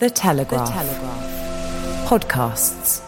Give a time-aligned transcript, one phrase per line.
[0.00, 0.66] The Telegraph.
[0.66, 2.08] The Telegraph.
[2.08, 3.00] Podcasts.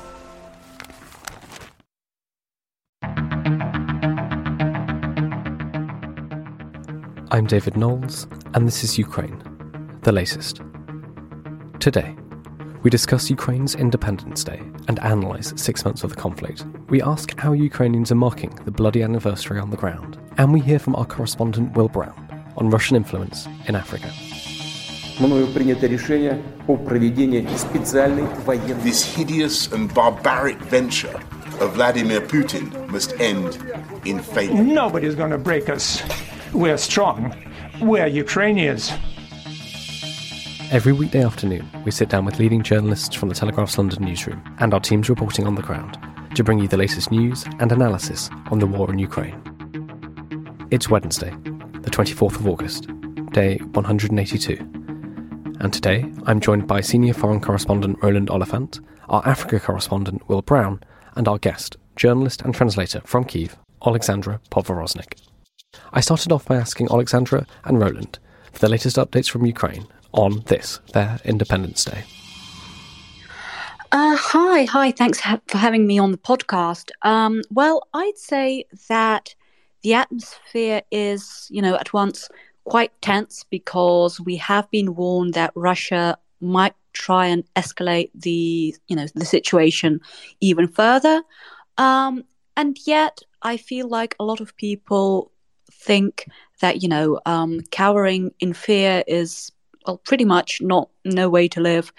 [7.32, 9.42] I'm David Knowles, and this is Ukraine,
[10.04, 10.60] the latest.
[11.80, 12.14] Today,
[12.84, 16.64] we discuss Ukraine's Independence Day and analyse six months of the conflict.
[16.88, 20.78] We ask how Ukrainians are marking the bloody anniversary on the ground, and we hear
[20.78, 24.12] from our correspondent Will Brown on Russian influence in Africa.
[28.82, 31.16] This hideous and barbaric venture
[31.58, 33.56] of Vladimir Putin must end
[34.04, 34.62] in failure.
[34.62, 36.02] Nobody's going to break us.
[36.52, 37.34] We're strong.
[37.80, 38.92] We're Ukrainians.
[40.70, 44.74] Every weekday afternoon, we sit down with leading journalists from the Telegraph's London newsroom and
[44.74, 45.98] our teams reporting on the ground
[46.34, 49.40] to bring you the latest news and analysis on the war in Ukraine.
[50.70, 51.30] It's Wednesday,
[51.80, 52.88] the 24th of August,
[53.32, 54.85] day 182.
[55.66, 58.78] And today, I'm joined by senior foreign correspondent Roland Oliphant,
[59.08, 60.80] our Africa correspondent Will Brown,
[61.16, 65.20] and our guest, journalist and translator from Kiev, Alexandra Povoroznyk.
[65.92, 68.20] I started off by asking Alexandra and Roland
[68.52, 72.04] for the latest updates from Ukraine on this, their Independence Day.
[73.90, 74.92] Uh, hi, hi.
[74.92, 76.90] Thanks ha- for having me on the podcast.
[77.02, 79.34] Um, well, I'd say that
[79.82, 82.28] the atmosphere is, you know, at once
[82.66, 88.96] quite tense because we have been warned that Russia might try and escalate the, you
[88.96, 90.00] know, the situation
[90.40, 91.22] even further.
[91.78, 92.24] Um,
[92.56, 95.30] and yet, I feel like a lot of people
[95.72, 96.26] think
[96.60, 99.52] that you know um, cowering in fear is
[99.86, 101.92] well pretty much not no way to live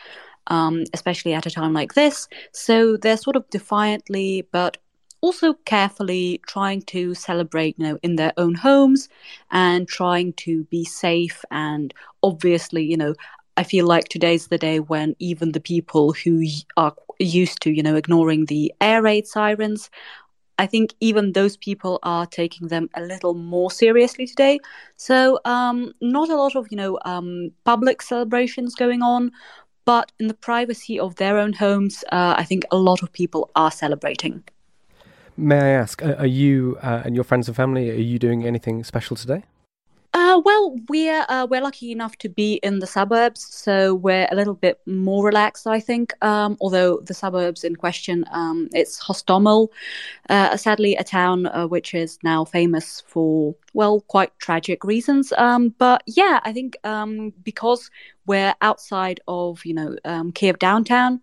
[0.47, 4.77] um, especially at a time like this so they're sort of defiantly but
[5.21, 9.09] also carefully trying to celebrate you know in their own homes
[9.51, 13.13] and trying to be safe and obviously you know
[13.57, 16.43] i feel like today's the day when even the people who
[16.77, 19.89] are used to you know ignoring the air raid sirens
[20.59, 24.59] I think even those people are taking them a little more seriously today.
[24.95, 29.31] So, um, not a lot of, you know, um, public celebrations going on,
[29.85, 33.51] but in the privacy of their own homes, uh, I think a lot of people
[33.55, 34.43] are celebrating.
[35.39, 38.83] May I ask, are you uh, and your friends and family, are you doing anything
[38.83, 39.43] special today?
[40.15, 44.35] Uh, well, we're uh, we're lucky enough to be in the suburbs, so we're a
[44.35, 46.11] little bit more relaxed, I think.
[46.25, 49.67] Um, although the suburbs in question, um, it's Hostomel,
[50.29, 55.33] uh, sadly a town uh, which is now famous for well, quite tragic reasons.
[55.37, 57.91] Um, but yeah, I think um, because
[58.25, 61.21] we're outside of you know um, Kiev downtown,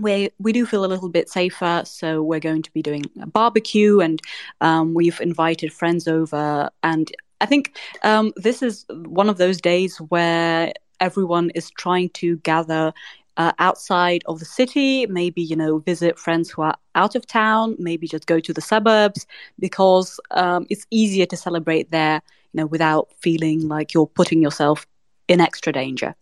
[0.00, 3.26] we we do feel a little bit safer, so we're going to be doing a
[3.26, 4.20] barbecue, and
[4.60, 7.10] um, we've invited friends over, and
[7.40, 12.92] I think um, this is one of those days where everyone is trying to gather
[13.36, 17.76] uh, outside of the city, maybe, you know, visit friends who are out of town,
[17.78, 19.26] maybe just go to the suburbs
[19.60, 22.20] because um, it's easier to celebrate there,
[22.52, 24.86] you know, without feeling like you're putting yourself
[25.28, 26.16] in extra danger.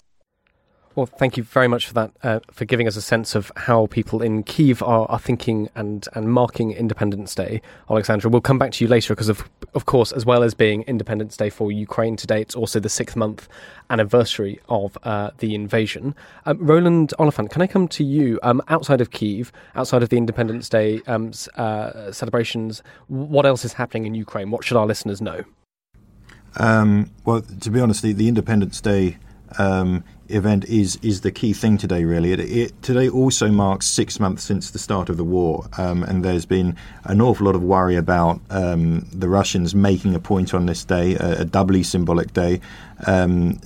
[0.97, 3.85] Well, thank you very much for that, uh, for giving us a sense of how
[3.85, 7.61] people in Kiev are, are thinking and, and marking Independence Day.
[7.91, 10.85] Alexandra, we'll come back to you later because, of, of course, as well as being
[10.85, 13.47] Independence Day for Ukraine today, it's also the sixth month
[13.91, 16.15] anniversary of uh, the invasion.
[16.47, 18.41] Um, Roland Oliphant, can I come to you?
[18.43, 23.75] Um, outside of Kiev, outside of the Independence Day um, uh, celebrations, what else is
[23.75, 24.51] happening in Ukraine?
[24.51, 25.45] What should our listeners know?
[26.57, 29.19] Um, well, to be honest, the, the Independence Day
[29.59, 32.05] um, event is is the key thing today.
[32.05, 36.03] Really, it, it, today also marks six months since the start of the war, um,
[36.03, 40.55] and there's been an awful lot of worry about um, the Russians making a point
[40.55, 42.61] on this day, a, a doubly symbolic day.
[43.07, 43.61] Um,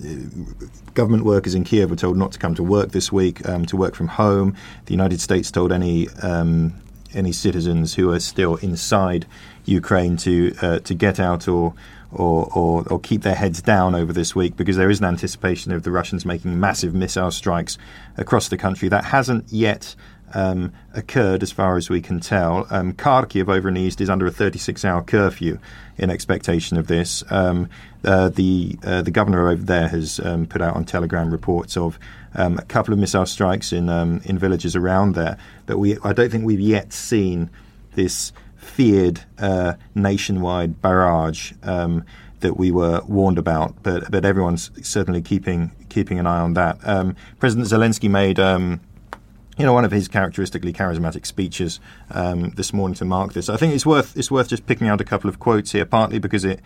[0.95, 3.77] government workers in Kiev were told not to come to work this week, um, to
[3.77, 4.57] work from home.
[4.87, 6.75] The United States told any um,
[7.15, 9.27] any citizens who are still inside
[9.65, 11.75] Ukraine to uh, to get out or
[12.13, 15.71] or, or, or, keep their heads down over this week because there is an anticipation
[15.71, 17.79] of the Russians making massive missile strikes
[18.17, 18.89] across the country.
[18.89, 19.95] That hasn't yet
[20.35, 22.67] um, occurred, as far as we can tell.
[22.71, 25.59] Um, Kharkiv over in the east is under a 36 hour curfew
[25.99, 27.23] in expectation of this.
[27.31, 27.69] Um,
[28.05, 31.99] uh, the uh, the governor over there has um, put out on Telegram reports of
[32.35, 35.37] um, a couple of missile strikes in um, in villages around there,
[35.67, 37.51] but we I don't think we've yet seen
[37.95, 42.05] this feared uh, nationwide barrage um,
[42.41, 43.83] that we were warned about.
[43.83, 46.79] But but everyone's certainly keeping keeping an eye on that.
[46.85, 48.39] Um, President Zelensky made.
[48.39, 48.81] Um,
[49.59, 51.81] you know, one of his characteristically charismatic speeches
[52.13, 53.51] um, this morning to mark this.
[53.51, 56.19] I think it's worth it's worth just picking out a couple of quotes here, partly
[56.19, 56.61] because it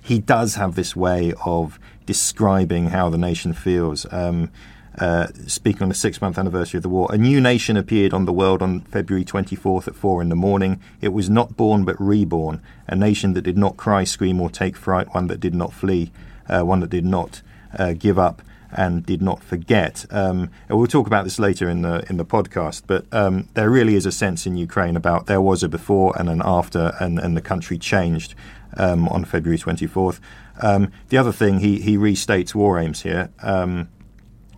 [0.00, 4.06] he does have this way of describing how the nation feels.
[4.10, 4.50] Um,
[4.98, 7.08] uh, speaking on the six month anniversary of the war.
[7.10, 10.80] A new nation appeared on the world on February 24th at 4 in the morning.
[11.00, 14.76] It was not born but reborn, a nation that did not cry, scream, or take
[14.76, 16.12] fright, one that did not flee,
[16.48, 17.42] uh, one that did not
[17.78, 18.42] uh, give up.
[18.74, 20.06] And did not forget.
[20.08, 22.84] Um, and we'll talk about this later in the in the podcast.
[22.86, 26.30] But um, there really is a sense in Ukraine about there was a before and
[26.30, 28.34] an after, and, and the country changed
[28.78, 30.20] um, on February 24th.
[30.62, 33.28] Um, the other thing he he restates war aims here.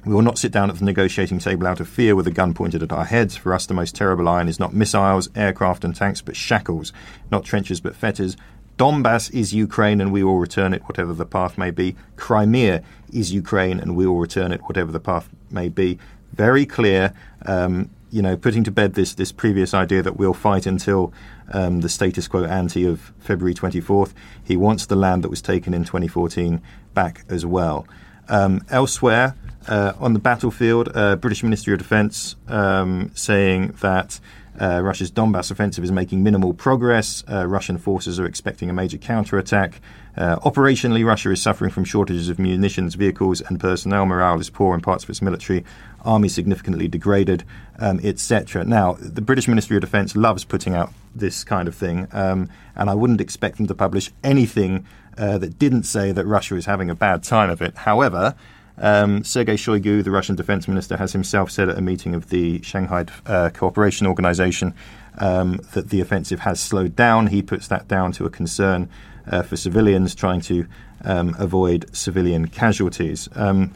[0.06, 2.52] We will not sit down at the negotiating table out of fear with a gun
[2.52, 3.36] pointed at our heads.
[3.36, 6.92] For us, the most terrible iron is not missiles, aircraft, and tanks, but shackles,
[7.30, 8.36] not trenches, but fetters.
[8.76, 11.96] Donbass is Ukraine, and we will return it, whatever the path may be.
[12.16, 15.98] Crimea is Ukraine, and we will return it, whatever the path may be.
[16.32, 17.14] Very clear.
[17.46, 21.12] Um, you know, putting to bed this this previous idea that we'll fight until
[21.52, 24.12] um, the status quo ante of February 24th.
[24.42, 26.60] He wants the land that was taken in 2014
[26.92, 27.86] back as well.
[28.28, 29.34] Um, elsewhere,
[29.68, 34.20] uh, on the battlefield, uh, British Ministry of Defence um, saying that
[34.60, 37.24] uh, Russia's Donbass offensive is making minimal progress.
[37.30, 39.80] Uh, Russian forces are expecting a major counterattack.
[40.16, 44.06] Uh, operationally, Russia is suffering from shortages of munitions, vehicles, and personnel.
[44.06, 45.64] Morale is poor in parts of its military.
[46.04, 47.42] Army significantly degraded,
[47.80, 48.64] um, etc.
[48.64, 52.90] Now, the British Ministry of Defence loves putting out this kind of thing, um, and
[52.90, 54.86] I wouldn't expect them to publish anything
[55.18, 57.74] uh, that didn't say that Russia is having a bad time of it.
[57.78, 58.34] However,
[58.78, 62.60] um, Sergei Shoigu, the Russian defense minister, has himself said at a meeting of the
[62.62, 64.74] Shanghai uh, Cooperation Organization
[65.18, 67.28] um, that the offensive has slowed down.
[67.28, 68.88] He puts that down to a concern
[69.26, 70.66] uh, for civilians trying to
[71.04, 73.28] um, avoid civilian casualties.
[73.34, 73.74] A um,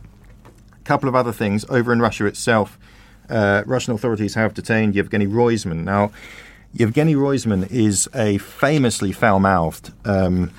[0.85, 1.65] couple of other things.
[1.69, 2.79] Over in Russia itself,
[3.29, 5.85] uh, Russian authorities have detained Yevgeny Roizman.
[5.85, 6.11] Now,
[6.73, 10.51] Yevgeny Roizman is a famously foul mouthed um,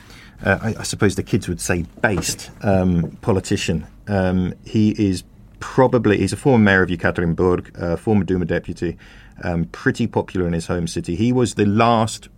[0.44, 3.88] uh, I, I, suppose the kids would say based um, politician.
[4.08, 5.24] Um, he is
[5.60, 8.98] probably he's a former mayor of Yekaterinburg, uh, former Duma deputy,
[9.44, 11.16] um, pretty popular in his home city.
[11.16, 12.30] He was the last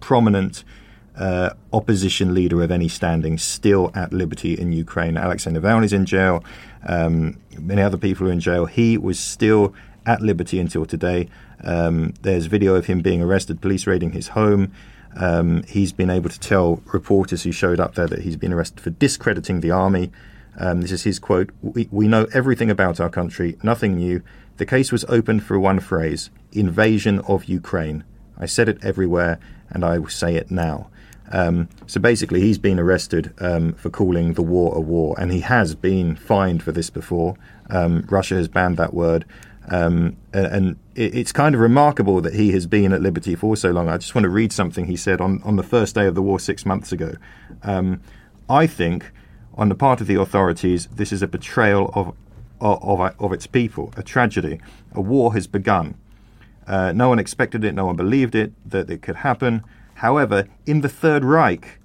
[0.00, 0.64] prominent
[1.16, 5.16] uh, opposition leader of any standing still at liberty in Ukraine.
[5.16, 6.44] Alexei Navalny is in jail.
[6.86, 8.66] Um, many other people are in jail.
[8.66, 9.74] He was still
[10.06, 11.28] at liberty until today.
[11.64, 14.72] Um, there's video of him being arrested, police raiding his home.
[15.18, 18.80] Um, he's been able to tell reporters who showed up there that he's been arrested
[18.80, 20.12] for discrediting the army.
[20.58, 24.22] Um, this is his quote we, we know everything about our country, nothing new.
[24.56, 28.04] The case was opened for one phrase invasion of Ukraine.
[28.38, 29.38] I said it everywhere,
[29.68, 30.88] and I will say it now.
[31.30, 35.40] Um, so basically, he's been arrested um, for calling the war a war, and he
[35.40, 37.36] has been fined for this before.
[37.70, 39.24] Um, Russia has banned that word.
[39.70, 43.88] Um, and it's kind of remarkable that he has been at liberty for so long.
[43.88, 46.22] I just want to read something he said on, on the first day of the
[46.22, 47.14] war six months ago.
[47.62, 48.00] Um,
[48.48, 49.12] I think,
[49.54, 52.14] on the part of the authorities, this is a betrayal of,
[52.60, 54.60] of, of, of its people, a tragedy.
[54.92, 55.96] A war has begun.
[56.66, 59.64] Uh, no one expected it, no one believed it, that it could happen.
[59.94, 61.78] However, in the Third Reich,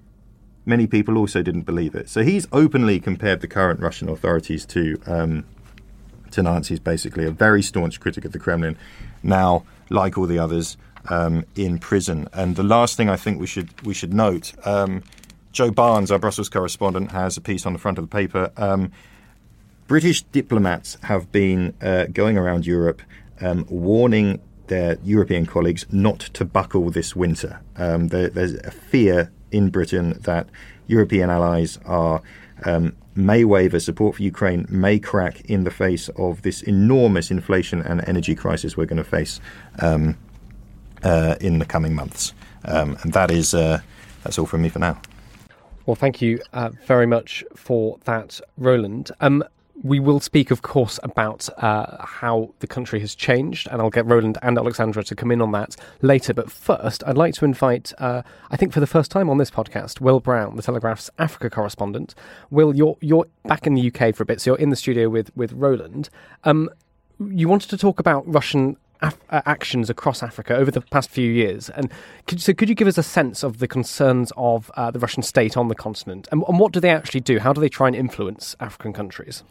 [0.65, 2.10] many people also didn't believe it.
[2.10, 5.46] So he's openly compared the current Russian authorities to um,
[6.34, 8.78] to Nazis, basically, a very staunch critic of the Kremlin,
[9.22, 10.78] now, like all the others,
[11.10, 12.28] um, in prison.
[12.34, 15.04] And the last thing I think we should we should note, um,
[15.52, 18.52] Joe Barnes, our Brussels correspondent, has a piece on the front of the paper.
[18.58, 18.92] Um,
[19.88, 23.02] British diplomats have been uh, going around Europe
[23.42, 27.62] um, warning their European colleagues not to buckle this winter.
[27.75, 30.48] Um, there, there's a fear in Britain that
[30.88, 32.22] European allies are
[32.65, 37.82] um, may waver, support for Ukraine may crack in the face of this enormous inflation
[37.82, 39.39] and energy crisis we're going to face
[39.79, 40.17] um,
[41.03, 42.34] uh, in the coming months.
[42.65, 43.82] Um, and that is uh,
[44.24, 45.00] that's all from me for now.
[45.86, 49.12] Well, thank you uh, very much for that, Roland.
[49.20, 49.43] Um,
[49.82, 54.06] we will speak, of course, about uh, how the country has changed, and I'll get
[54.06, 56.34] Roland and Alexandra to come in on that later.
[56.34, 59.50] But first, I'd like to invite, uh, I think for the first time on this
[59.50, 62.13] podcast, Will Brown, the Telegraph's Africa correspondent.
[62.51, 65.10] Will, you're you're back in the UK for a bit, so you're in the studio
[65.10, 66.10] with with Roland.
[66.44, 66.70] Um,
[67.20, 71.29] you wanted to talk about Russian af- uh, actions across Africa over the past few
[71.31, 71.69] years.
[71.69, 71.91] And
[72.27, 75.22] could, so, could you give us a sense of the concerns of uh, the Russian
[75.22, 77.39] state on the continent, and, and what do they actually do?
[77.39, 79.43] How do they try and influence African countries?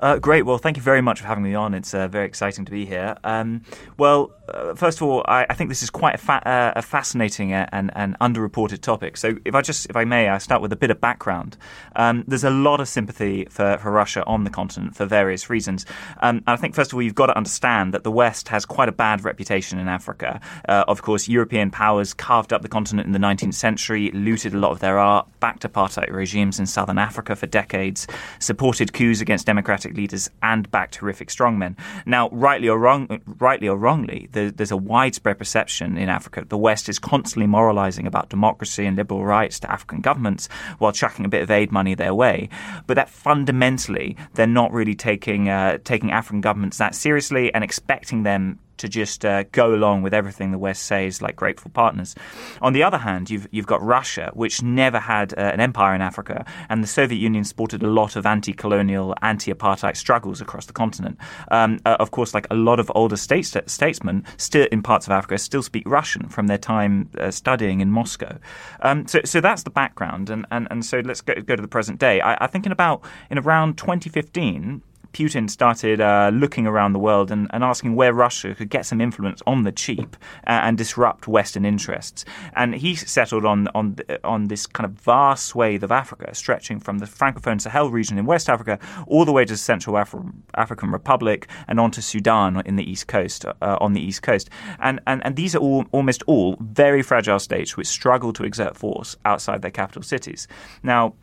[0.00, 0.42] Uh, great.
[0.42, 1.74] Well, thank you very much for having me on.
[1.74, 3.16] It's uh, very exciting to be here.
[3.22, 3.62] Um,
[3.98, 6.82] well, uh, first of all, I, I, think this is quite a, fa- uh, a
[6.82, 9.16] fascinating and, and, underreported topic.
[9.16, 11.56] So, if I just, if I may, I start with a bit of background.
[11.96, 15.86] Um, there's a lot of sympathy for, for Russia on the continent for various reasons.
[16.20, 18.88] Um, I think, first of all, you've got to understand that the West has quite
[18.88, 20.40] a bad reputation in Africa.
[20.68, 24.58] Uh, of course, European powers carved up the continent in the 19th century, looted a
[24.58, 28.06] lot of their art, backed apartheid regimes in southern Africa for decades,
[28.38, 31.76] supported coups against democratic leaders and backed horrific strongmen.
[32.06, 36.58] Now, rightly or wrong, rightly or wrongly, there's a widespread perception in Africa that the
[36.58, 41.28] West is constantly moralizing about democracy and liberal rights to African governments while chucking a
[41.28, 42.48] bit of aid money their way.
[42.86, 48.22] But that fundamentally, they're not really taking uh, taking African governments that seriously and expecting
[48.22, 52.14] them to just uh, go along with everything the West says, like grateful partners.
[52.60, 56.02] On the other hand, you've you've got Russia, which never had uh, an empire in
[56.02, 61.18] Africa, and the Soviet Union supported a lot of anti-colonial, anti-apartheid struggles across the continent.
[61.50, 65.12] Um, uh, of course, like a lot of older state statesmen, still in parts of
[65.12, 68.38] Africa, still speak Russian from their time uh, studying in Moscow.
[68.80, 71.68] Um, so, so that's the background, and, and, and so let's go, go to the
[71.68, 72.20] present day.
[72.20, 77.30] I, I think in about in around 2015 Putin started uh, looking around the world
[77.30, 80.16] and, and, asking where Russia could get some influence on the cheap
[80.46, 82.24] uh, and disrupt Western interests.
[82.56, 86.98] And he settled on on on this kind of vast swathe of Africa, stretching from
[86.98, 90.14] the Francophone Sahel region in West Africa all the way to the Central Af-
[90.54, 94.50] African Republic and on to Sudan in the east coast uh, on the east coast.
[94.80, 98.76] And, and and these are all almost all very fragile states which struggle to exert
[98.76, 100.48] force outside their capital cities.
[100.82, 101.14] Now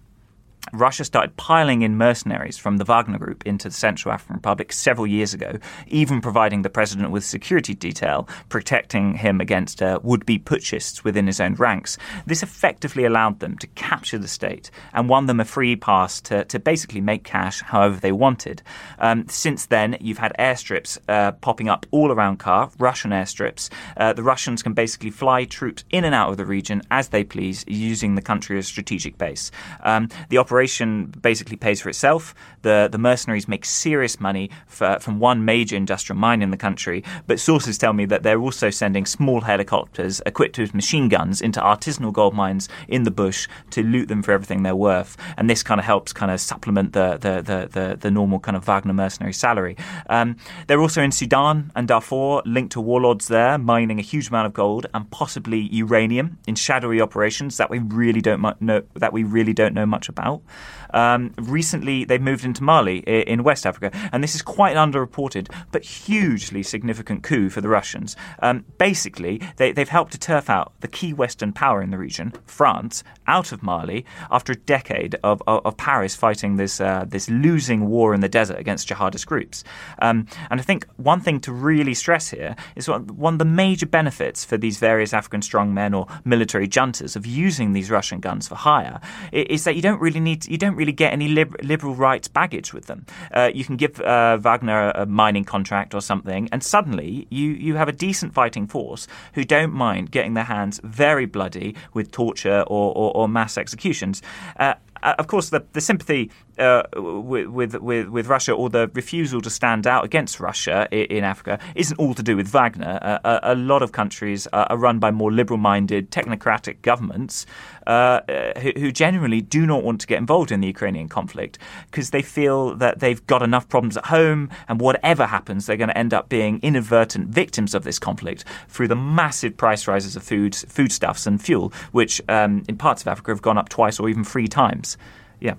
[0.74, 5.08] Russia started piling in mercenaries from the Wagner Group into the Central African Republic several
[5.08, 10.38] years ago, even providing the president with security detail, protecting him against uh, would be
[10.38, 11.98] putschists within his own ranks.
[12.26, 16.46] This effectively allowed them to capture the state and won them a free pass to,
[16.46, 18.62] to basically make cash however they wanted.
[19.00, 23.70] Um, since then, you've had airstrips uh, popping up all around CAR, Russian airstrips.
[23.98, 27.24] Uh, the Russians can basically fly troops in and out of the region as they
[27.24, 29.52] please, using the country as a strategic base.
[29.82, 32.34] Um, the operation basically pays for itself.
[32.64, 37.04] The the mercenaries make serious money for, from one major industrial mine in the country,
[37.28, 41.60] but sources tell me that they're also sending small helicopters equipped with machine guns into
[41.60, 45.16] artisanal gold mines in the bush to loot them for everything they're worth.
[45.38, 48.58] And this kind of helps kind of supplement the the the, the, the normal kind
[48.58, 49.78] of Wagner mercenary salary.
[50.10, 54.48] Um, they're also in Sudan and Darfur, linked to warlords there, mining a huge amount
[54.48, 59.24] of gold and possibly uranium in shadowy operations that we really don't know that we
[59.24, 63.92] really don't know much about help um, recently, they've moved into Mali in West Africa,
[64.12, 68.16] and this is quite an underreported but hugely significant coup for the Russians.
[68.40, 72.34] Um, basically, they, have helped to turf out the key Western power in the region,
[72.46, 77.30] France, out of Mali after a decade of, of, of Paris fighting this uh, this
[77.30, 79.64] losing war in the desert against jihadist groups.
[80.02, 83.46] Um, and I think one thing to really stress here is one, one of the
[83.46, 88.48] major benefits for these various African strongmen or military juntas of using these Russian guns
[88.48, 89.00] for hire
[89.32, 92.86] is that you don't really need you don't really get any liberal rights baggage with
[92.86, 93.06] them.
[93.32, 97.76] Uh, you can give uh, Wagner a mining contract or something, and suddenly you you
[97.76, 102.62] have a decent fighting force who don't mind getting their hands very bloody with torture
[102.68, 104.22] or, or, or mass executions.
[104.58, 109.42] Uh, uh, of course, the, the sympathy uh, with, with, with Russia or the refusal
[109.42, 113.00] to stand out against Russia in, in Africa isn't all to do with Wagner.
[113.02, 117.46] Uh, a, a, lot of countries are run by more liberal-minded, technocratic governments
[117.88, 118.22] uh,
[118.60, 121.58] who, who, generally do not want to get involved in the Ukrainian conflict
[121.90, 125.90] because they feel that they've got enough problems at home, and whatever happens, they're going
[125.90, 130.24] to end up being inadvertent victims of this conflict through the massive price rises of
[130.24, 134.10] food, foodstuffs and fuel, which um, in parts of Africa have gone up twice or
[134.10, 134.98] even three times.
[135.40, 135.56] Yeah.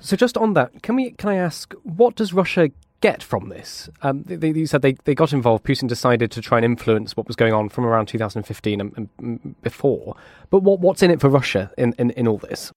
[0.00, 3.88] So just on that, can we can I ask what does Russia get from this?
[4.02, 5.64] Um, they, they, you said they, they got involved.
[5.64, 9.62] Putin decided to try and influence what was going on from around 2015 and, and
[9.62, 10.16] before.
[10.50, 12.72] But what what's in it for Russia in, in, in all this?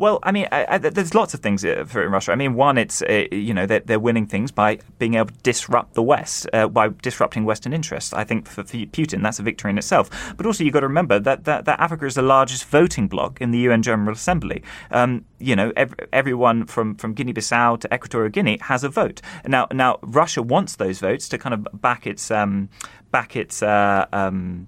[0.00, 2.32] Well, I mean, I, I, there's lots of things uh, for in Russia.
[2.32, 5.34] I mean, one, it's uh, you know they're, they're, winning things by being able to
[5.42, 8.14] disrupt the West uh, by disrupting Western interests.
[8.14, 10.08] I think for, for, Putin, that's a victory in itself.
[10.38, 13.42] But also, you've got to remember that, that, that Africa is the largest voting bloc
[13.42, 14.62] in the UN General Assembly.
[14.90, 19.20] Um, you know, every, everyone from, from Guinea-Bissau to Equatorial Guinea has a vote.
[19.46, 22.70] Now, now Russia wants those votes to kind of back its um,
[23.10, 24.66] back its uh, um,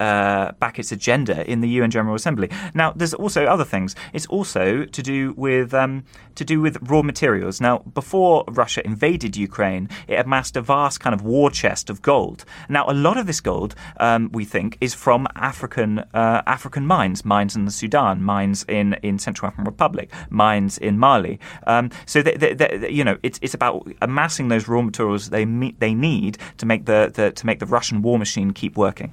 [0.00, 2.50] uh, back its agenda in the UN General Assembly.
[2.74, 3.94] Now, there's also other things.
[4.12, 6.04] It's also to do with um,
[6.34, 7.60] to do with raw materials.
[7.60, 12.44] Now, before Russia invaded Ukraine, it amassed a vast kind of war chest of gold.
[12.68, 17.24] Now, a lot of this gold, um, we think, is from African uh, African mines,
[17.24, 21.38] mines in the Sudan, mines in, in Central African Republic, mines in Mali.
[21.66, 25.44] Um, so, they, they, they, you know, it's it's about amassing those raw materials they
[25.78, 29.12] they need to make the, the to make the Russian war machine keep working.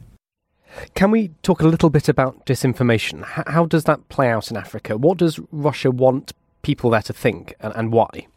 [0.93, 3.23] Can we talk a little bit about disinformation?
[3.23, 4.97] How does that play out in Africa?
[4.97, 8.27] What does Russia want people there to think and, and why?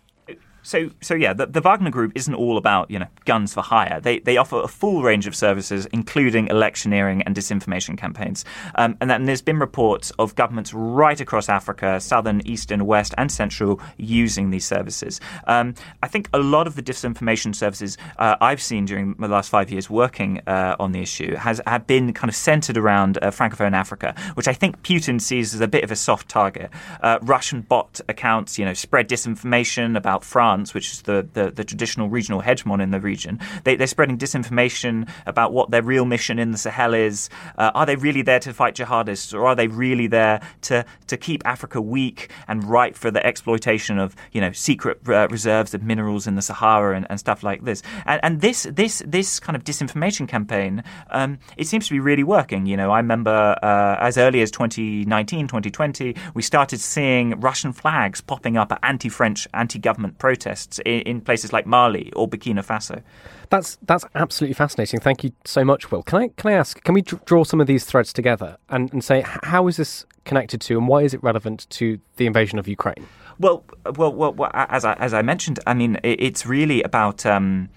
[0.62, 4.00] So, so yeah, the, the, Wagner Group isn't all about you know guns for hire.
[4.00, 8.44] They they offer a full range of services, including electioneering and disinformation campaigns.
[8.74, 13.30] Um, and then there's been reports of governments right across Africa, southern, eastern, west, and
[13.30, 15.20] central, using these services.
[15.46, 19.50] Um, I think a lot of the disinformation services uh, I've seen during the last
[19.50, 23.30] five years working uh, on the issue has have been kind of centered around uh,
[23.30, 26.70] francophone Africa, which I think Putin sees as a bit of a soft target.
[27.00, 31.52] Uh, Russian bot accounts, you know, spread disinformation about France France, which is the, the,
[31.52, 33.38] the traditional regional hegemon in the region.
[33.62, 37.30] They, are spreading disinformation about what their real mission in the Sahel is.
[37.56, 41.16] Uh, are they really there to fight jihadists, or are they really there to, to
[41.16, 45.84] keep Africa weak and ripe for the exploitation of you know secret uh, reserves of
[45.84, 47.80] minerals in the Sahara and, and stuff like this?
[48.06, 52.24] And, and, this this this kind of disinformation campaign, um, it seems to be really
[52.24, 52.66] working.
[52.66, 58.20] You know, I remember uh, as early as 2019, 2020, we started seeing Russian flags
[58.20, 63.02] popping up at anti-French, anti-government protests protests in, in places like Mali or Burkina Faso.
[63.50, 65.00] That's that's absolutely fascinating.
[65.00, 66.02] Thank you so much, Will.
[66.02, 66.82] Can I can I ask?
[66.82, 70.60] Can we draw some of these threads together and, and say how is this connected
[70.60, 73.06] to, and why is it relevant to the invasion of Ukraine?
[73.38, 73.64] Well,
[73.96, 77.26] well, well, well as I as I mentioned, I mean, it's really about.
[77.26, 77.68] Um,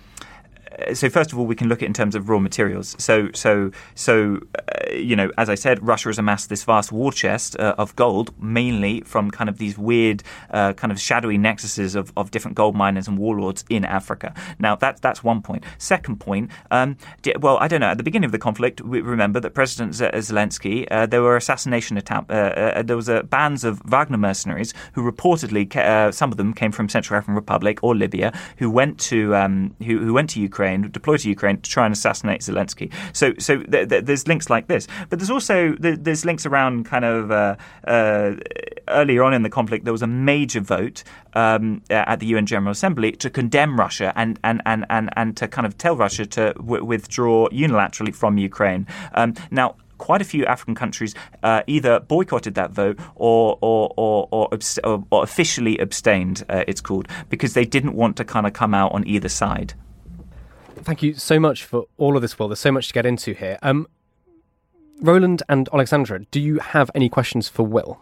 [0.94, 2.96] so first of all, we can look at it in terms of raw materials.
[3.00, 7.12] So, so, so, uh, you know, as I said, Russia has amassed this vast war
[7.12, 11.96] chest uh, of gold, mainly from kind of these weird, uh, kind of shadowy nexuses
[11.96, 14.34] of, of different gold miners and warlords in Africa.
[14.60, 15.64] Now, that's that's one point.
[15.78, 16.98] Second point, um,
[17.40, 17.88] well, I don't know.
[17.88, 21.98] At the beginning of the conflict, we remember that President Zelensky, uh, there were assassination
[21.98, 22.32] attempts.
[22.32, 26.90] Uh, there was a bands of Wagner mercenaries who reportedly, some of them came from
[26.90, 30.92] Central African Republic or Libya, who went to um, who, who went to Ukraine Ukraine,
[30.92, 32.92] deployed to Ukraine to try and assassinate Zelensky.
[33.14, 36.86] So, so th- th- there's links like this, but there's also th- there's links around
[36.86, 37.56] kind of uh,
[37.88, 38.36] uh,
[38.88, 39.84] earlier on in the conflict.
[39.84, 44.40] There was a major vote um, at the UN General Assembly to condemn Russia and
[44.44, 48.88] and, and, and, and to kind of tell Russia to w- withdraw unilaterally from Ukraine.
[49.14, 54.28] Um, now, quite a few African countries uh, either boycotted that vote or or or,
[54.32, 54.50] or,
[55.12, 56.44] or officially abstained.
[56.50, 59.74] Uh, it's called because they didn't want to kind of come out on either side.
[60.84, 62.50] Thank you so much for all of this, Will.
[62.50, 63.58] There's so much to get into here.
[63.62, 63.88] Um,
[65.00, 68.00] Roland and Alexandra, do you have any questions for Will?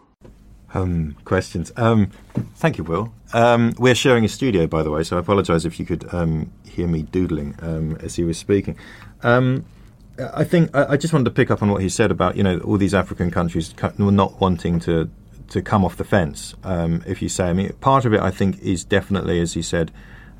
[0.74, 1.70] Um, questions.
[1.76, 2.10] Um,
[2.56, 3.12] thank you, Will.
[3.32, 6.50] Um, we're sharing a studio, by the way, so I apologise if you could um,
[6.64, 8.76] hear me doodling um, as he was speaking.
[9.22, 9.64] Um,
[10.34, 12.42] I think I, I, just wanted to pick up on what he said about you
[12.42, 15.08] know all these African countries not wanting to
[15.48, 16.54] to come off the fence.
[16.64, 19.90] if you say, I mean, part of it I think is definitely, as he said,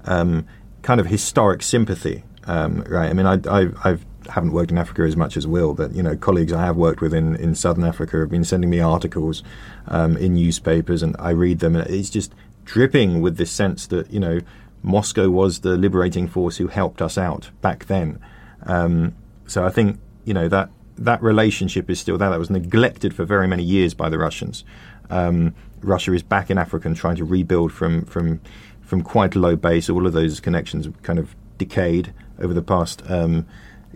[0.05, 3.09] kind of historic sympathy um, right.
[3.09, 6.03] I mean, I, I I've haven't worked in Africa as much as Will, but you
[6.03, 9.43] know, colleagues I have worked with in, in Southern Africa have been sending me articles
[9.89, 14.11] um, in newspapers, and I read them, and it's just dripping with this sense that
[14.11, 14.41] you know
[14.83, 18.19] Moscow was the liberating force who helped us out back then.
[18.65, 19.15] Um,
[19.47, 22.31] so I think you know that that relationship is still there.
[22.31, 24.65] That was neglected for very many years by the Russians.
[25.11, 28.41] Um, Russia is back in Africa and trying to rebuild from from
[28.83, 29.89] from quite a low base.
[29.89, 33.47] All of those connections kind of decayed over the past um,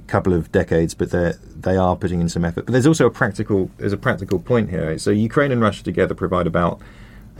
[0.06, 2.66] couple of decades, but they they are putting in some effort.
[2.66, 4.98] But there's also a practical there's a practical point here.
[4.98, 6.80] So Ukraine and Russia together provide about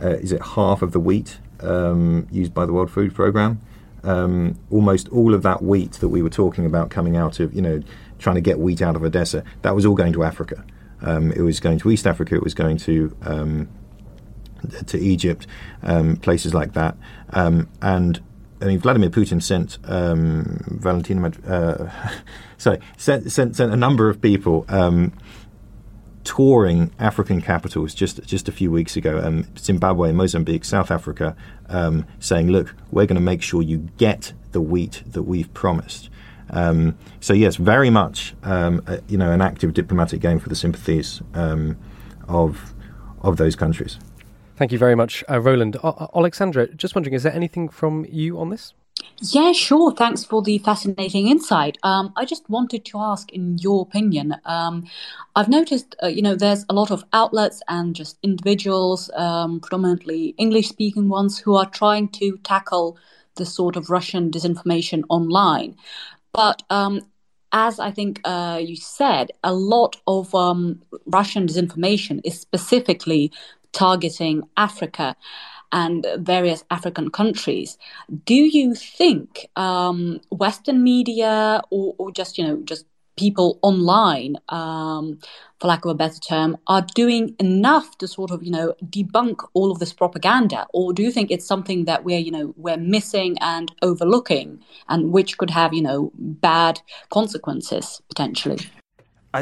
[0.01, 3.61] uh, is it half of the wheat um, used by the World Food Programme?
[4.03, 7.61] Um, almost all of that wheat that we were talking about coming out of you
[7.61, 7.81] know
[8.19, 10.63] trying to get wheat out of Odessa that was all going to Africa.
[11.01, 12.35] Um, it was going to East Africa.
[12.35, 13.69] It was going to um,
[14.87, 15.45] to Egypt,
[15.83, 16.97] um, places like that,
[17.29, 18.19] and
[18.61, 21.89] I mean, Vladimir Putin sent um, Valentina, uh,
[22.57, 25.13] sorry, sent, sent, sent a number of people um,
[26.23, 31.35] touring African capitals just just a few weeks ago, um, Zimbabwe, Mozambique, South Africa,
[31.69, 36.09] um, saying, "Look, we're going to make sure you get the wheat that we've promised."
[36.49, 40.55] Um, so yes, very much, um, a, you know, an active diplomatic game for the
[40.55, 41.21] sympathies
[42.27, 42.73] of
[43.21, 43.99] of those countries.
[44.57, 45.77] Thank you very much, uh, Roland.
[45.83, 48.73] O- Alexandra, just wondering, is there anything from you on this?
[49.21, 49.91] Yeah, sure.
[49.91, 51.77] Thanks for the fascinating insight.
[51.83, 54.87] Um, I just wanted to ask, in your opinion, um,
[55.35, 60.33] I've noticed, uh, you know, there's a lot of outlets and just individuals, um, predominantly
[60.39, 62.97] English-speaking ones, who are trying to tackle
[63.35, 65.75] this sort of Russian disinformation online.
[66.33, 67.01] But um,
[67.51, 73.31] as I think uh, you said, a lot of um, Russian disinformation is specifically
[73.71, 75.15] targeting Africa
[75.71, 77.77] and various African countries.
[78.25, 82.85] Do you think um, Western media or, or, just you know just
[83.17, 85.19] people online, um,
[85.59, 89.45] for lack of a better term, are doing enough to sort of you know debunk
[89.53, 92.77] all of this propaganda, or do you think it's something that we're you know we're
[92.77, 98.59] missing and overlooking, and which could have you know bad consequences potentially?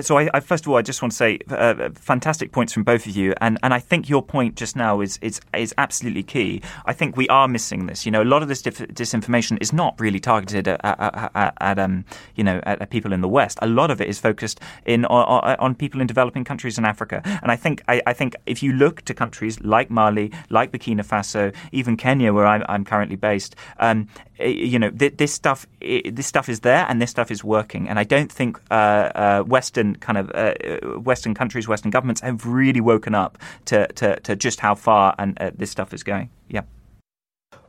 [0.02, 2.84] So I, I, first of all, I just want to say uh, fantastic points from
[2.84, 6.24] both of you, and, and I think your point just now is, is is absolutely
[6.24, 6.62] key.
[6.86, 8.06] I think we are missing this.
[8.06, 11.54] You know, a lot of this dif- disinformation is not really targeted at, at, at,
[11.62, 12.04] at um,
[12.36, 13.60] you know at, people in the West.
[13.62, 17.22] A lot of it is focused in on, on people in developing countries in Africa,
[17.26, 21.06] and I think I, I, think if you look to countries like Mali, like Burkina
[21.06, 24.08] Faso, even Kenya, where I'm, I'm currently based, um,
[24.40, 27.88] you know, th- this stuff this stuff is there and this stuff is working.
[27.88, 32.46] And I don't think uh, uh, Western kind of uh, Western countries, Western governments have
[32.46, 36.30] really woken up to to, to just how far and uh, this stuff is going.
[36.50, 36.62] Yeah.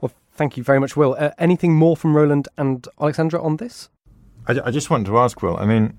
[0.00, 1.16] Well, thank you very much, Will.
[1.18, 3.88] Uh, anything more from Roland and Alexandra on this?
[4.48, 5.56] I, I just wanted to ask Will.
[5.56, 5.96] I mean,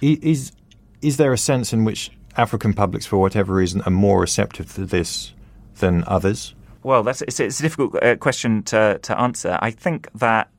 [0.00, 0.52] is
[1.02, 4.86] is there a sense in which African publics, for whatever reason, are more receptive to
[4.86, 5.32] this
[5.76, 6.54] than others?
[6.84, 9.58] Well, that's it's, it's a difficult uh, question to to answer.
[9.60, 10.50] I think that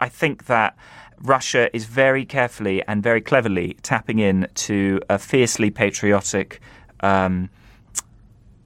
[0.00, 0.76] I think that
[1.20, 6.60] Russia is very carefully and very cleverly tapping in to a fiercely patriotic.
[7.00, 7.50] Um,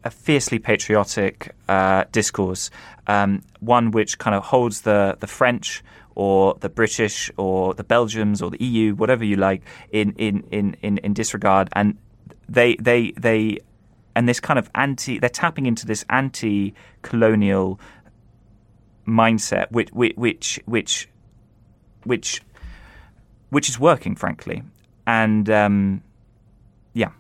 [0.05, 2.71] a fiercely patriotic uh, discourse,
[3.07, 5.81] um, one which kind of holds the, the French
[6.17, 10.77] or the British or the Belgians or the EU, whatever you like, in, in, in,
[10.83, 11.69] in, in disregard.
[11.75, 11.99] And
[12.49, 13.59] they, they, they
[14.15, 17.79] and this kind of anti they're tapping into this anti-colonial
[19.07, 21.09] mindset which which which
[22.05, 22.43] which
[23.51, 24.63] which is working frankly
[25.07, 26.03] and um,
[26.95, 27.11] yeah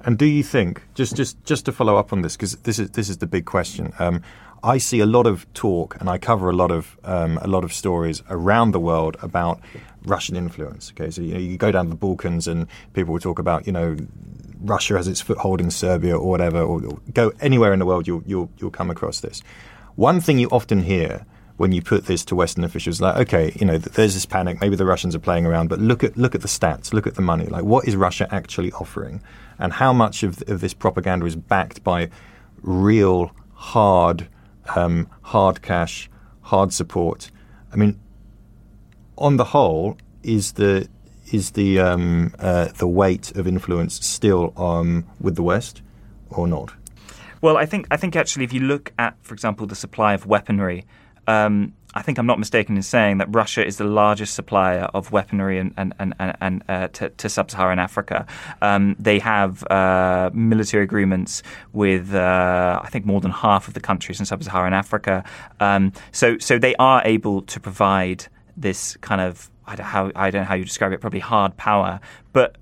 [0.00, 2.90] and do you think just just just to follow up on this because this is
[2.90, 4.22] this is the big question um,
[4.62, 7.64] I see a lot of talk and I cover a lot of um, a lot
[7.64, 9.60] of stories around the world about
[10.04, 10.92] Russian influence.
[10.92, 13.66] Okay, so you, know, you go down to the Balkans and people will talk about
[13.66, 13.96] you know
[14.60, 18.06] Russia has its foothold in Serbia or whatever, or, or go anywhere in the world,
[18.06, 19.42] you'll, you'll, you'll come across this.
[19.94, 23.66] One thing you often hear when you put this to Western officials, like, okay, you
[23.66, 26.40] know, there's this panic, maybe the Russians are playing around, but look at look at
[26.40, 27.46] the stats, look at the money.
[27.46, 29.20] Like, what is Russia actually offering,
[29.58, 32.10] and how much of, of this propaganda is backed by
[32.62, 34.28] real hard,
[34.76, 36.08] um, hard cash,
[36.42, 37.32] hard support?
[37.72, 37.98] I mean,
[39.16, 40.88] on the whole, is the
[41.32, 45.82] is the um, uh, the weight of influence still um, with the West
[46.30, 46.72] or not?
[47.40, 50.26] Well, I think I think actually, if you look at, for example, the supply of
[50.26, 50.84] weaponry,
[51.26, 55.10] um, I think I'm not mistaken in saying that Russia is the largest supplier of
[55.10, 58.26] weaponry and, and, and, and uh, to, to, sub-Saharan Africa.
[58.60, 63.80] Um, they have uh, military agreements with uh, I think more than half of the
[63.80, 65.24] countries in sub-Saharan Africa.
[65.60, 70.30] Um, so so they are able to provide this kind of I don't how I
[70.30, 71.00] don't know how you describe it.
[71.00, 72.00] Probably hard power,
[72.32, 72.56] but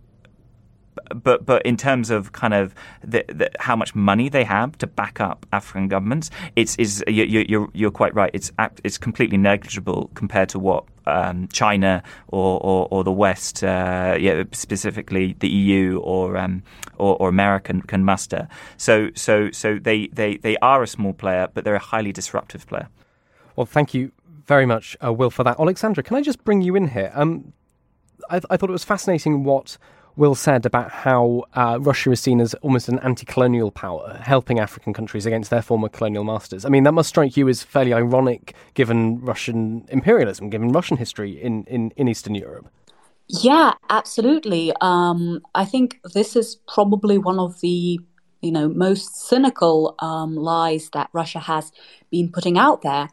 [1.14, 4.87] but but in terms of kind of the, the, how much money they have to
[4.87, 8.31] back up African governments, it's is you, you're you're quite right.
[8.35, 8.51] It's
[8.83, 14.42] it's completely negligible compared to what um, China or, or, or, the West, uh, yeah,
[14.51, 16.64] specifically the EU or, um,
[16.99, 18.49] or, or America can, can muster.
[18.77, 22.66] So so so they, they they are a small player, but they're a highly disruptive
[22.66, 22.88] player.
[23.55, 24.11] Well, thank you
[24.46, 25.59] very much, uh, Will, for that.
[25.59, 27.12] Alexandra, can I just bring you in here?
[27.14, 27.52] Um,
[28.30, 29.76] I, I, thought it was fascinating what
[30.16, 34.59] Will said about how uh, Russia is seen as almost an anti colonial power, helping
[34.59, 36.64] African countries against their former colonial masters.
[36.64, 41.40] I mean, that must strike you as fairly ironic given Russian imperialism, given Russian history
[41.42, 42.70] in, in, in Eastern Europe.
[43.28, 44.72] Yeah, absolutely.
[44.80, 48.00] Um, I think this is probably one of the
[48.42, 51.72] you know most cynical um, lies that Russia has
[52.11, 53.09] been putting out there.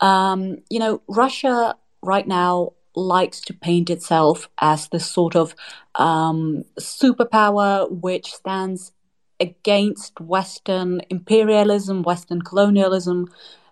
[0.00, 5.54] Um, you know, Russia right now likes to paint itself as this sort of
[5.96, 8.92] um, superpower which stands
[9.38, 13.28] against Western imperialism, Western colonialism,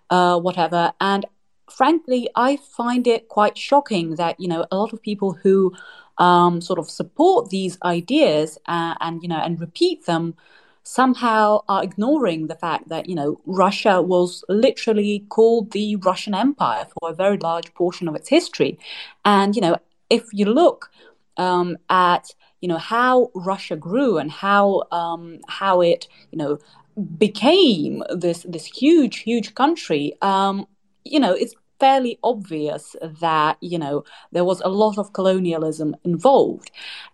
[0.09, 0.93] uh, whatever.
[1.01, 1.25] And
[1.69, 5.73] frankly, I find it quite shocking that you know a lot of people who
[6.17, 10.35] um, sort of support these ideas uh, and you know and repeat them
[10.85, 16.85] somehow are ignoring the fact that, you know, Russia was literally called the Russian Empire
[16.93, 18.77] for a very large portion of its history.
[19.25, 19.77] And, you know,
[20.09, 20.91] if you look
[21.37, 26.59] um, at, you know, how Russia grew and how um, how it, you know,
[27.17, 30.65] became this this huge huge country um,
[31.03, 36.71] you know it's fairly obvious that you know there was a lot of colonialism involved.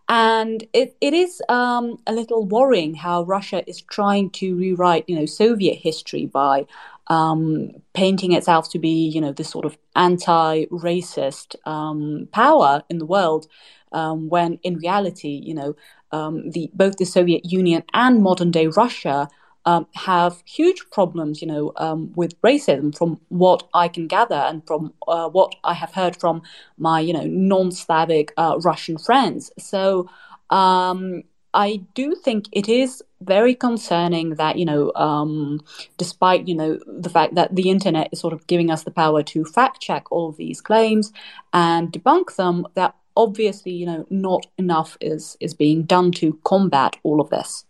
[0.10, 5.16] And it, it is um, a little worrying how russia is trying to rewrite you
[5.16, 6.66] know soviet history by
[7.08, 13.06] um, painting itself to be you know this sort of anti-racist um, power in the
[13.06, 13.48] world
[13.92, 15.76] um, when in reality you know
[16.12, 19.28] um, the both the soviet union and modern day russia
[19.66, 22.96] um, have huge problems, you know, um, with racism.
[22.96, 26.42] From what I can gather, and from uh, what I have heard from
[26.78, 29.52] my, you know, non-Slavic uh, Russian friends.
[29.58, 30.10] So
[30.50, 35.62] um, I do think it is very concerning that you know, um,
[35.98, 39.22] despite you know the fact that the internet is sort of giving us the power
[39.24, 41.12] to fact check all of these claims
[41.54, 46.96] and debunk them, that obviously you know not enough is is being done to combat
[47.04, 47.66] all of this.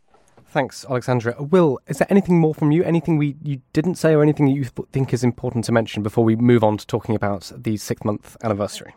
[0.52, 1.42] Thanks, Alexandra.
[1.42, 2.84] Will, is there anything more from you?
[2.84, 6.04] Anything we you didn't say, or anything that you th- think is important to mention
[6.04, 8.94] before we move on to talking about the six month anniversary?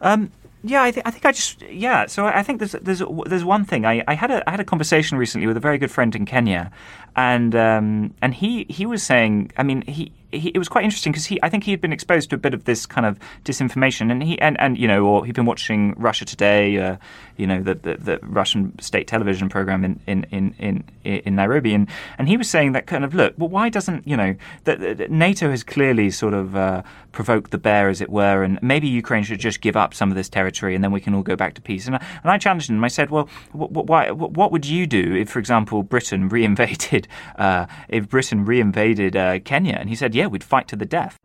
[0.00, 0.32] Um,
[0.64, 2.06] yeah, I, th- I think I just yeah.
[2.06, 3.86] So I think there's there's there's one thing.
[3.86, 6.26] I, I had a I had a conversation recently with a very good friend in
[6.26, 6.72] Kenya,
[7.16, 9.52] and um, and he he was saying.
[9.56, 11.92] I mean, he he, it was quite interesting because he, I think he had been
[11.92, 15.04] exposed to a bit of this kind of disinformation, and he and, and you know,
[15.04, 16.96] or he'd been watching Russia Today, uh,
[17.36, 21.74] you know, the, the, the Russian state television program in in, in, in in Nairobi,
[21.74, 25.10] and and he was saying that kind of look, well, why doesn't you know that,
[25.10, 29.24] NATO has clearly sort of uh, provoked the bear, as it were, and maybe Ukraine
[29.24, 31.54] should just give up some of this territory, and then we can all go back
[31.54, 31.86] to peace.
[31.86, 32.82] And I, and I challenged him.
[32.84, 38.08] I said, well, why, what would you do if, for example, Britain reinvaded uh, if
[38.08, 39.74] Britain reinvaded uh, Kenya?
[39.74, 41.16] And he said, yeah, we'd fight to the death.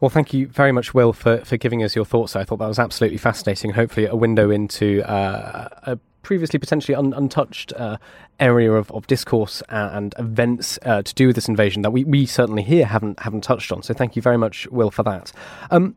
[0.00, 2.34] Well, thank you very much, Will, for, for giving us your thoughts.
[2.34, 3.72] I thought that was absolutely fascinating.
[3.72, 7.98] Hopefully, a window into uh, a previously potentially un- untouched uh,
[8.38, 12.24] area of, of discourse and events uh, to do with this invasion that we, we
[12.24, 13.82] certainly here haven't haven't touched on.
[13.82, 15.32] So, thank you very much, Will, for that.
[15.70, 15.94] Um,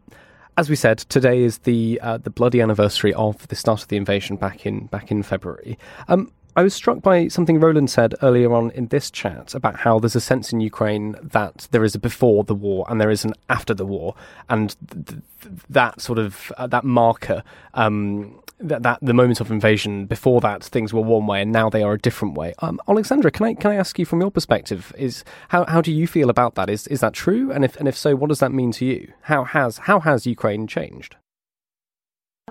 [0.58, 3.96] as we said, today is the uh, the bloody anniversary of the start of the
[3.96, 5.80] invasion back in back in February.
[6.10, 9.98] Um, I was struck by something Roland said earlier on in this chat about how
[10.00, 13.26] there's a sense in Ukraine that there is a before the war and there is
[13.26, 14.13] an after the war,
[14.50, 19.50] and th- th- that sort of uh, that marker, um, that, that the moment of
[19.50, 22.54] invasion before that things were one way and now they are a different way.
[22.60, 25.92] Um, Alexandra, can I can I ask you from your perspective is how how do
[25.92, 26.70] you feel about that?
[26.70, 27.52] Is is that true?
[27.52, 29.12] And if and if so, what does that mean to you?
[29.22, 31.16] How has how has Ukraine changed?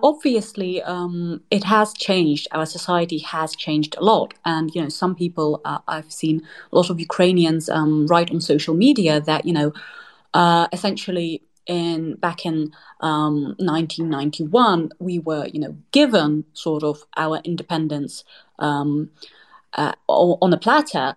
[0.02, 2.48] Obviously um, it has changed.
[2.52, 4.34] Our society has changed a lot.
[4.44, 8.40] And you know some people uh, i've seen a lot of ukrainians um, write on
[8.40, 9.72] social media that you know
[10.34, 17.40] uh, essentially in back in um, 1991 we were you know given sort of our
[17.44, 18.24] independence
[18.58, 19.10] um,
[19.74, 21.16] uh, on a platter.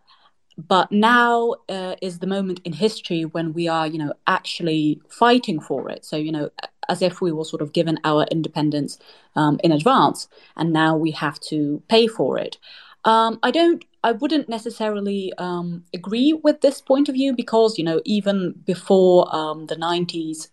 [0.57, 5.59] But now uh, is the moment in history when we are you know actually fighting
[5.59, 6.05] for it.
[6.05, 6.49] So you know
[6.89, 8.97] as if we were sort of given our independence
[9.35, 12.57] um, in advance, and now we have to pay for it.
[13.05, 13.85] Um, I don't.
[14.03, 19.33] I wouldn't necessarily um, agree with this point of view because you know even before
[19.35, 20.49] um, the '90s,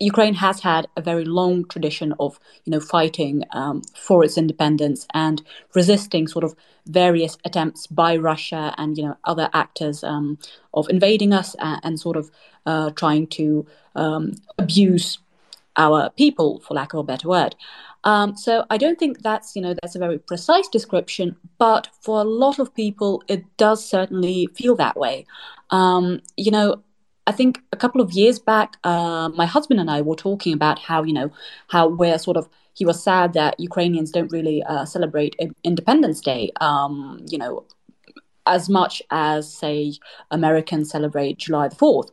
[0.00, 5.06] Ukraine has had a very long tradition of you know fighting um, for its independence
[5.12, 5.42] and
[5.74, 6.54] resisting sort of
[6.86, 10.38] various attempts by Russia and you know other actors um,
[10.72, 12.30] of invading us and, and sort of
[12.64, 15.18] uh, trying to um, abuse
[15.78, 17.54] our people, for lack of a better word.
[18.04, 22.20] Um, so I don't think that's you know that's a very precise description, but for
[22.20, 25.26] a lot of people, it does certainly feel that way.
[25.70, 26.82] Um, you know,
[27.26, 30.78] I think a couple of years back, uh, my husband and I were talking about
[30.78, 31.30] how you know
[31.68, 36.52] how we're sort of he was sad that Ukrainians don't really uh, celebrate Independence Day.
[36.60, 37.64] Um, you know,
[38.46, 39.94] as much as say
[40.30, 42.10] Americans celebrate July the Fourth.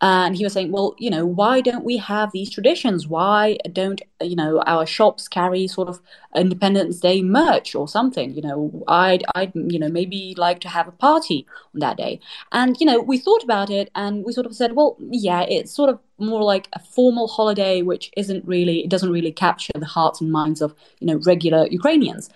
[0.00, 3.08] And he was saying, well, you know, why don't we have these traditions?
[3.08, 6.00] Why don't, you know, our shops carry sort of
[6.36, 8.32] Independence Day merch or something?
[8.32, 12.20] You know, I'd, I'd, you know, maybe like to have a party on that day.
[12.52, 15.72] And, you know, we thought about it and we sort of said, well, yeah, it's
[15.72, 19.86] sort of more like a formal holiday, which isn't really, it doesn't really capture the
[19.86, 22.30] hearts and minds of, you know, regular Ukrainians.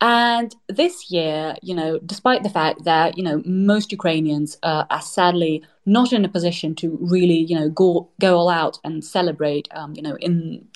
[0.00, 5.00] And this year, you know, despite the fact that, you know, most Ukrainians uh, are
[5.00, 9.68] sadly not in a position to really, you know, go, go all out and celebrate,
[9.74, 10.66] um, you know, in,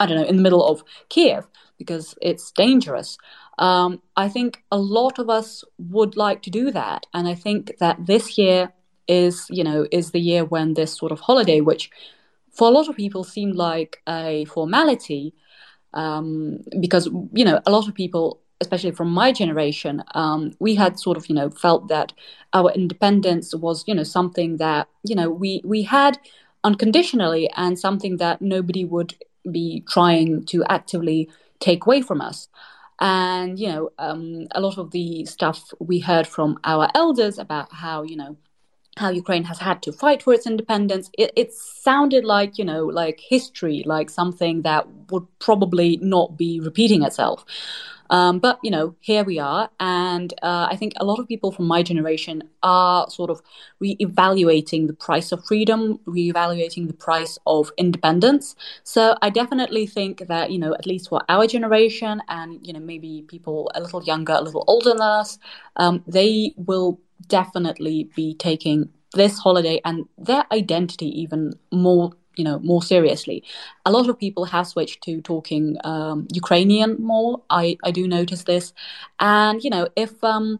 [0.00, 1.46] I don't know, in the middle of Kiev
[1.78, 3.18] because it's dangerous.
[3.58, 7.76] Um, I think a lot of us would like to do that, and I think
[7.78, 8.72] that this year
[9.08, 11.90] is, you know, is the year when this sort of holiday, which
[12.50, 15.34] for a lot of people seemed like a formality,
[15.94, 20.98] um, because you know a lot of people especially from my generation, um, we had
[20.98, 22.12] sort of, you know, felt that
[22.54, 26.18] our independence was, you know, something that, you know, we we had
[26.64, 29.12] unconditionally and something that nobody would
[29.50, 31.28] be trying to actively
[31.60, 32.48] take away from us.
[33.00, 37.72] And you know, um, a lot of the stuff we heard from our elders about
[37.72, 38.36] how you know
[38.96, 41.10] how Ukraine has had to fight for its independence.
[41.16, 46.60] It, it, sounded like, you know, like history, like something that would probably not be
[46.60, 47.44] repeating itself.
[48.12, 51.50] Um, but you know, here we are, and uh, I think a lot of people
[51.50, 53.40] from my generation are sort of
[53.80, 58.54] re-evaluating the price of freedom, re-evaluating the price of independence.
[58.84, 62.80] So I definitely think that you know, at least for our generation, and you know,
[62.80, 65.38] maybe people a little younger, a little older than us,
[65.76, 72.58] um, they will definitely be taking this holiday and their identity even more you know
[72.60, 73.42] more seriously.
[73.84, 77.42] A lot of people have switched to talking um, ukrainian more.
[77.50, 78.72] I i do notice this.
[79.20, 80.58] And you know if um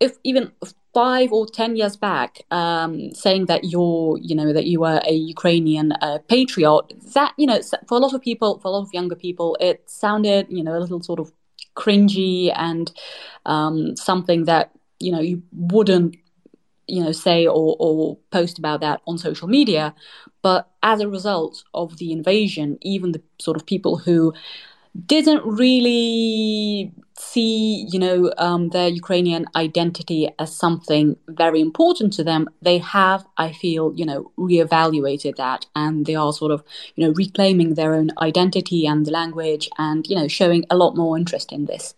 [0.00, 0.52] if even
[0.96, 5.12] five or ten years back um, saying that you're you know that you were a
[5.12, 8.94] ukrainian uh, patriot that you know for a lot of people for a lot of
[8.94, 11.30] younger people it sounded you know a little sort of
[11.76, 12.92] cringy and
[13.44, 16.16] um, something that you know you wouldn't
[16.86, 19.94] you know say or, or post about that on social media.
[20.42, 24.32] But as a result of the invasion even the sort of people who
[25.04, 32.48] didn't really see you know um, their ukrainian identity as something very important to them
[32.62, 35.66] they have i feel you know reevaluated that.
[35.74, 36.62] And they are sort of
[36.94, 40.96] you know reclaiming their own identity and the language and you know showing a lot
[40.96, 41.94] more interest in this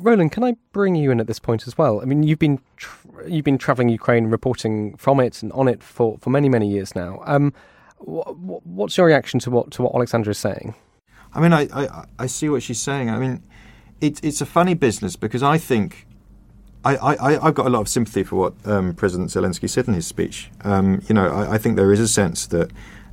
[0.00, 2.00] Roland, can I bring you in at this point as well?
[2.00, 5.82] I mean, you've been tra- you've been travelling Ukraine, reporting from it and on it
[5.82, 7.22] for, for many many years now.
[7.26, 7.52] Um,
[7.98, 10.74] wh- what's your reaction to what to what Alexandra is saying?
[11.32, 13.10] I mean, I, I, I see what she's saying.
[13.10, 13.42] I mean,
[14.00, 16.06] it's it's a funny business because I think
[16.84, 19.94] I, I, I've got a lot of sympathy for what um, President Zelensky said in
[19.94, 20.50] his speech.
[20.62, 22.70] Um, you know, I, I, think there is a sense that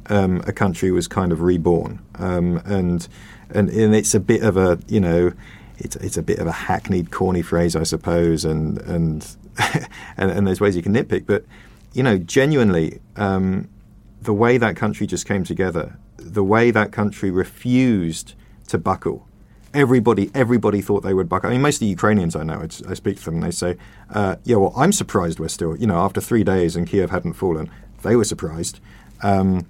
[0.08, 3.08] um, a country was kind of reborn, um, and,
[3.50, 5.34] and and it's a bit of a you know
[5.78, 9.26] it's it's a bit of a hackneyed, corny phrase, I suppose, and and
[10.18, 11.44] and, and, there's ways you can nitpick, but
[11.94, 13.68] you know, genuinely, um,
[14.22, 18.36] the way that country just came together, the way that country refused
[18.68, 19.28] to buckle.
[19.74, 21.50] Everybody, everybody thought they would buckle.
[21.50, 23.78] I mean, most of the Ukrainians I know, I, speak to them, and they say,
[24.12, 27.34] uh, "Yeah, well, I'm surprised we're still, you know, after three days and Kiev hadn't
[27.34, 27.70] fallen,
[28.04, 28.80] they were surprised."
[29.24, 29.66] Um,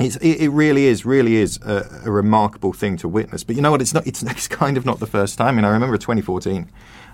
[0.00, 3.42] it's, it, really is, really is a, a, remarkable thing to witness.
[3.42, 3.80] But you know what?
[3.80, 4.06] It's not.
[4.06, 5.48] It's, it's kind of not the first time.
[5.48, 6.68] I mean, I remember 2014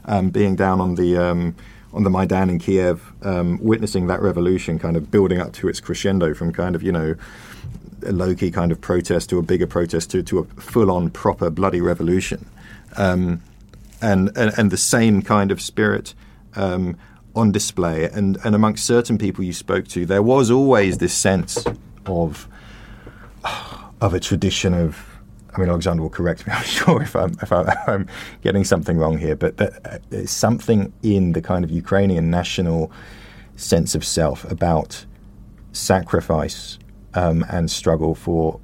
[0.06, 1.56] um, being down on the um,
[1.92, 5.80] on the Maidan in Kiev, um, witnessing that revolution kind of building up to its
[5.80, 7.14] crescendo from kind of you know
[8.04, 11.10] a low key kind of protest to a bigger protest to to a full on
[11.10, 12.46] proper bloody revolution,
[12.96, 13.40] um,
[14.02, 16.14] and, and, and the same kind of spirit.
[16.56, 16.96] Um,
[17.36, 21.64] on display, and, and amongst certain people you spoke to, there was always this sense
[22.06, 22.46] of
[24.00, 25.10] of a tradition of.
[25.56, 26.52] I mean, Alexander will correct me.
[26.56, 28.08] I'm sure if I'm if I'm
[28.42, 32.90] getting something wrong here, but uh, there's something in the kind of Ukrainian national
[33.56, 35.04] sense of self about
[35.72, 36.78] sacrifice
[37.14, 38.60] um, and struggle for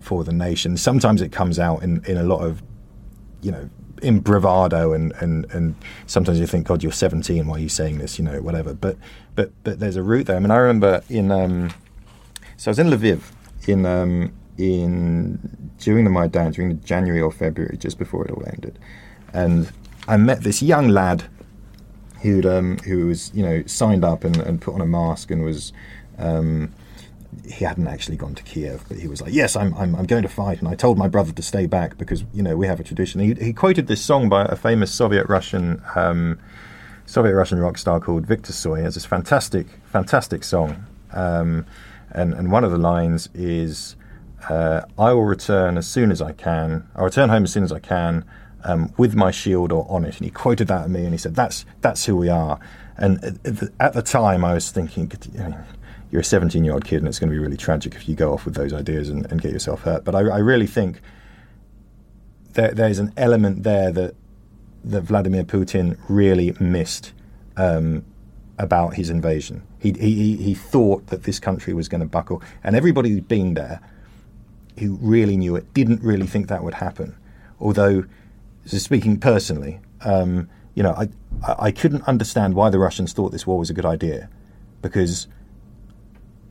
[0.00, 0.76] for the nation.
[0.76, 2.62] Sometimes it comes out in, in a lot of,
[3.42, 3.68] you know,
[4.00, 5.74] in bravado and, and, and
[6.06, 8.18] sometimes you think, God, you're 17, why are you saying this?
[8.18, 8.72] You know, whatever.
[8.72, 8.96] But
[9.34, 10.36] but but there's a root there.
[10.36, 11.70] I mean, I remember in um,
[12.56, 13.20] so I was in Lviv
[13.68, 18.78] in um, in during the Maidan, during January or February, just before it all ended,
[19.32, 19.70] and
[20.06, 21.24] I met this young lad
[22.22, 25.44] who um, who was you know signed up and, and, put on a mask and
[25.44, 25.72] was.
[26.18, 26.72] Um,
[27.46, 30.22] he hadn't actually gone to Kiev, but he was like, "Yes, I'm, I'm, I'm going
[30.22, 32.80] to fight." And I told my brother to stay back because you know we have
[32.80, 33.20] a tradition.
[33.20, 36.38] He, he quoted this song by a famous Soviet Russian um,
[37.06, 38.84] Soviet Russian rock star called Victor Tsoi.
[38.84, 40.86] It's this fantastic, fantastic song.
[41.12, 41.66] Um,
[42.10, 43.96] and, and one of the lines is,
[44.48, 46.88] uh, I will return as soon as I can.
[46.94, 48.24] I'll return home as soon as I can
[48.64, 50.16] um, with my shield or on it.
[50.16, 52.58] And he quoted that at me and he said, that's, that's who we are.
[52.96, 53.38] And
[53.78, 55.10] at the time, I was thinking,
[56.10, 58.14] you're a 17 year old kid and it's going to be really tragic if you
[58.14, 60.04] go off with those ideas and, and get yourself hurt.
[60.04, 61.00] But I, I really think
[62.52, 64.14] there, there's an element there that,
[64.84, 67.12] that Vladimir Putin really missed
[67.56, 68.04] um,
[68.58, 69.62] about his invasion.
[69.80, 73.54] He, he, he thought that this country was going to buckle, and everybody who'd been
[73.54, 73.80] there,
[74.78, 77.16] who really knew it, didn't really think that would happen.
[77.60, 78.04] Although
[78.66, 81.08] speaking personally, um, you know, I,
[81.58, 84.28] I couldn't understand why the Russians thought this war was a good idea
[84.82, 85.26] because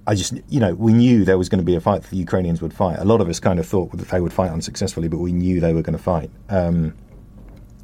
[0.06, 2.62] I just, you know, we knew there was going to be a fight the Ukrainians
[2.62, 2.98] would fight.
[3.00, 5.60] A lot of us kind of thought that they would fight unsuccessfully, but we knew
[5.60, 6.32] they were going to fight.
[6.50, 6.96] Um,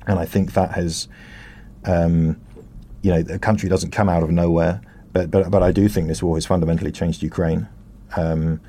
[0.07, 1.07] and I think that has,
[1.85, 2.39] um,
[3.01, 4.81] you know, the country doesn't come out of nowhere.
[5.13, 7.69] But, but, but I do think this war has fundamentally changed Ukraine
[8.17, 8.59] um,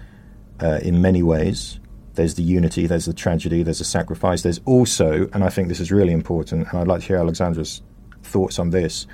[0.60, 1.80] uh, in many ways.
[2.14, 4.42] There's the unity, there's the tragedy, there's the sacrifice.
[4.42, 7.82] There's also, and I think this is really important, and I'd like to hear Alexandra's
[8.22, 9.06] thoughts on this.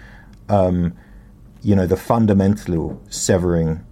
[0.49, 0.95] Um,
[1.62, 3.85] you know, the fundamental severing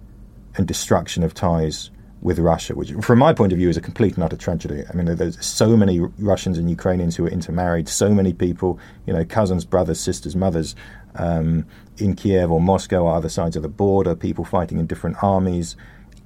[0.55, 1.89] and destruction of ties
[2.21, 4.83] with Russia, which, from my point of view, is a complete and utter tragedy.
[4.89, 8.77] I mean, there's so many Russians and Ukrainians who are intermarried, so many people,
[9.07, 10.75] you know, cousins, brothers, sisters, mothers,
[11.15, 11.65] um,
[11.97, 15.75] in Kiev or Moscow or other sides of the border, people fighting in different armies.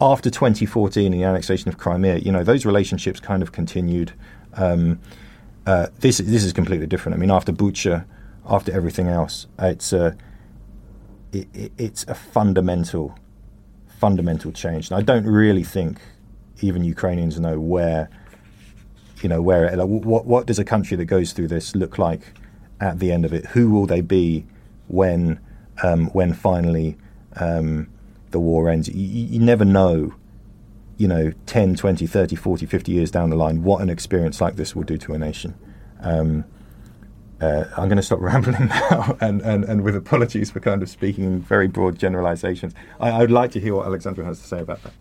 [0.01, 4.13] After 2014 and the annexation of Crimea, you know, those relationships kind of continued.
[4.55, 4.99] Um,
[5.65, 7.15] uh, this this is completely different.
[7.15, 8.05] I mean, after Bucha,
[8.47, 10.17] after everything else, it's a
[11.31, 13.17] it, it, it's a fundamental
[13.99, 14.91] fundamental change.
[14.91, 15.99] And I don't really think
[16.61, 18.09] even Ukrainians know where
[19.21, 22.21] you know where like, what what does a country that goes through this look like
[22.81, 23.45] at the end of it?
[23.47, 24.45] Who will they be
[24.93, 25.39] when
[25.81, 26.97] um, when finally
[27.37, 27.89] um,
[28.29, 28.89] the war ends.
[28.89, 30.13] You, you, never know,
[30.97, 34.55] you know, 10, 20, 30, 40, 50 years down the line, what an experience like
[34.55, 35.55] this will do to a nation.
[36.01, 36.45] Um,
[37.41, 40.89] uh, I'm going to stop rambling now, and, and, and with apologies for kind of
[40.89, 42.73] speaking in very broad generalizations.
[42.99, 44.93] I, I would like to hear what Alexandra has to say about that.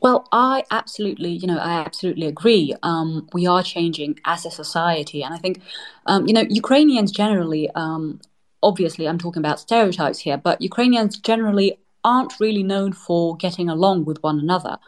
[0.00, 2.72] Well, I absolutely, you know, I absolutely agree.
[2.84, 5.60] Um, we are changing as a society, and I think,
[6.06, 8.20] um, you know, Ukrainians generally um,
[8.62, 14.04] obviously I'm talking about stereotypes here, but Ukrainians generally aren't really known for getting along
[14.04, 14.78] with one another.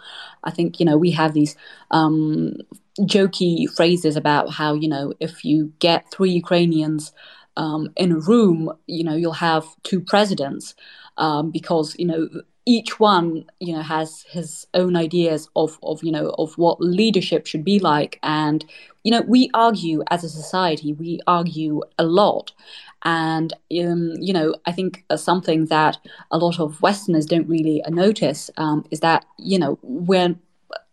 [0.45, 1.57] I think, you know, we have these
[1.91, 2.57] um,
[3.01, 7.13] jokey phrases about how, you know, if you get three Ukrainians
[7.57, 10.75] um, in a room, you know, you'll have two presidents
[11.17, 12.29] um, because, you know,
[12.67, 17.47] each one you know has his own ideas of of you know of what leadership
[17.47, 18.65] should be like and
[19.03, 22.53] you know we argue as a society we argue a lot
[23.05, 25.99] and, um, you know, I think uh, something that
[26.31, 30.39] a lot of Westerners don't really uh, notice um, is that, you know, when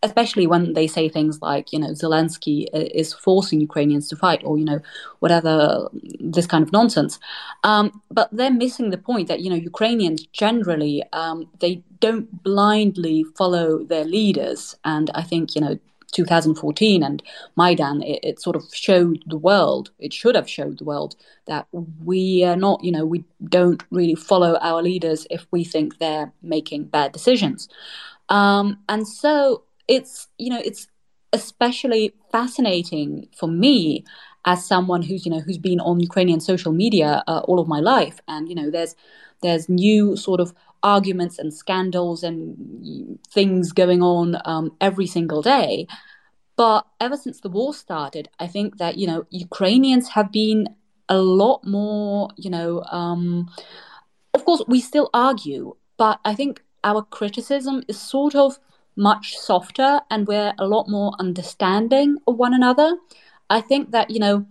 [0.04, 4.42] especially when they say things like, you know, Zelensky uh, is forcing Ukrainians to fight
[4.44, 4.80] or, you know,
[5.20, 5.88] whatever,
[6.20, 7.20] this kind of nonsense.
[7.64, 13.26] Um, but they're missing the point that, you know, Ukrainians generally, um, they don't blindly
[13.36, 14.76] follow their leaders.
[14.86, 15.80] And I think, you know,
[16.12, 17.22] 2014 and
[17.56, 21.16] Maidan, it, it, sort of showed the world, it should have showed the world
[21.48, 21.68] that
[22.04, 26.32] we are not, you know, we don't really follow our leaders if we think they're
[26.42, 27.68] making bad decisions.
[28.30, 30.88] Um, and so it's, you know, it's
[31.34, 34.06] especially fascinating for me
[34.46, 37.80] as someone who's, you know, who's been on Ukrainian social media uh, all of my
[37.80, 38.20] life.
[38.28, 38.96] And, you know, there's,
[39.42, 40.54] there's new sort of
[40.84, 45.88] arguments and scandals and things going on um, every single day.
[46.56, 50.76] But ever since the war started, I think that you know Ukrainians have been
[51.08, 52.30] a lot more.
[52.36, 53.50] You know, um,
[54.34, 58.60] of course, we still argue, but I think our criticism is sort of
[58.96, 62.98] much softer, and we're a lot more understanding of one another.
[63.50, 64.48] I think that you know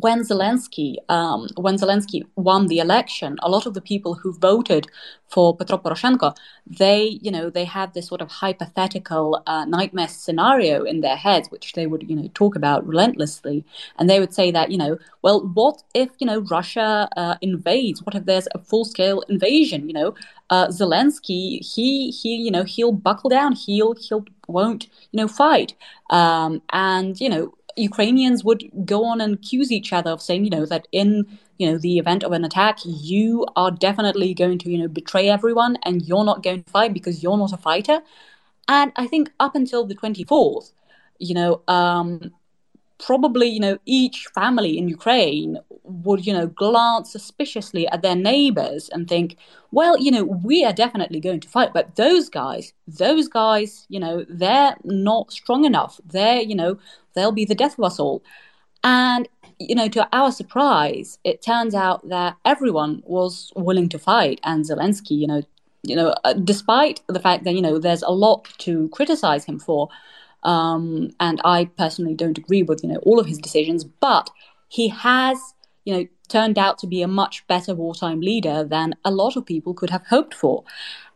[0.00, 4.86] when Zelensky um, when Zelensky won the election, a lot of the people who voted
[5.28, 6.36] for Petro Poroshenko,
[6.66, 11.50] they you know they had this sort of hypothetical uh, nightmare scenario in their heads,
[11.50, 13.64] which they would you know talk about relentlessly,
[13.98, 18.02] and they would say that you know well what if you know Russia uh, invades?
[18.02, 19.88] What if there's a full scale invasion?
[19.88, 20.14] You know
[20.50, 25.74] uh, Zelensky he he you know he'll buckle down, he'll he'll won't you know fight,
[26.10, 30.50] um, and you know Ukrainians would go on and accuse each other of saying, you
[30.50, 31.26] know, that in
[31.58, 35.28] you know the event of an attack, you are definitely going to you know betray
[35.28, 38.00] everyone, and you're not going to fight because you're not a fighter.
[38.68, 40.72] And I think up until the 24th,
[41.18, 42.32] you know, um,
[42.98, 48.88] probably you know each family in Ukraine would you know glance suspiciously at their neighbors
[48.90, 49.36] and think
[49.70, 51.72] well you know we are definitely going to fight.
[51.72, 56.00] But those guys those guys you know they're not strong enough.
[56.04, 56.78] They're you know
[57.14, 58.22] they'll be the death of us all.
[58.82, 59.28] And
[59.58, 64.40] you know to our surprise it turns out that everyone was willing to fight.
[64.42, 65.42] And Zelensky you know
[65.84, 69.60] you know uh, despite the fact that you know there's a lot to criticize him
[69.60, 69.88] for
[70.42, 74.30] um, and I personally don't agree with you know all of his decisions, but
[74.68, 75.38] he has
[75.84, 79.46] you know turned out to be a much better wartime leader than a lot of
[79.46, 80.64] people could have hoped for.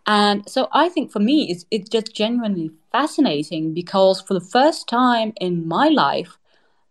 [0.06, 4.88] And so I think for me, it's, it's just genuinely fascinating because for the first
[4.88, 6.38] time in my life,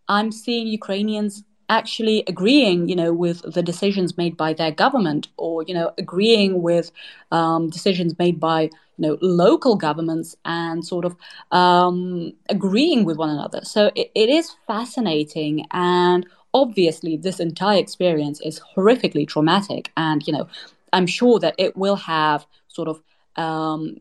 [0.08, 5.62] I'm seeing Ukrainians actually agreeing, you know, with the decisions made by their government, or
[5.64, 6.90] you know, agreeing with
[7.30, 8.70] um, decisions made by
[9.02, 11.16] know local governments, and sort of
[11.50, 13.60] um, agreeing with one another.
[13.64, 20.32] So it, it is fascinating, and obviously, this entire experience is horrifically traumatic, and you
[20.32, 20.48] know,
[20.92, 23.02] I'm sure that it will have sort of
[23.36, 23.96] um,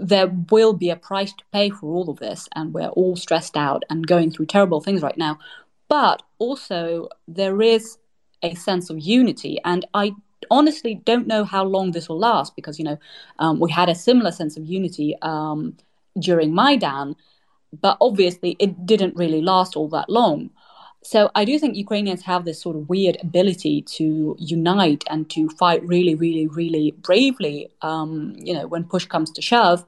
[0.00, 3.56] there will be a price to pay for all of this, and we're all stressed
[3.56, 5.38] out and going through terrible things right now.
[5.88, 7.98] But also, there is
[8.42, 10.14] a sense of unity, and I
[10.50, 12.98] honestly don't know how long this will last because you know
[13.38, 15.76] um, we had a similar sense of unity um,
[16.18, 17.16] during Maidan,
[17.80, 20.50] but obviously it didn't really last all that long.
[21.02, 25.48] So I do think Ukrainians have this sort of weird ability to unite and to
[25.50, 27.70] fight really, really, really bravely.
[27.80, 29.86] Um, you know, when push comes to shove,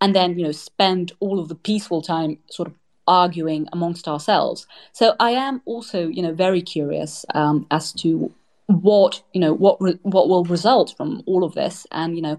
[0.00, 2.74] and then you know spend all of the peaceful time sort of
[3.06, 4.66] arguing amongst ourselves.
[4.92, 8.32] So I am also you know very curious um, as to
[8.68, 12.38] what you know what re- what will result from all of this, and you know,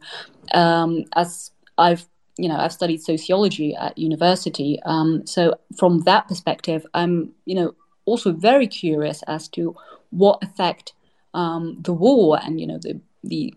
[0.53, 2.05] um, as I've
[2.37, 7.75] you know I've studied sociology at university, um, so from that perspective, I'm you know
[8.05, 9.75] also very curious as to
[10.11, 10.93] what effect
[11.33, 13.53] um, the war and you know the the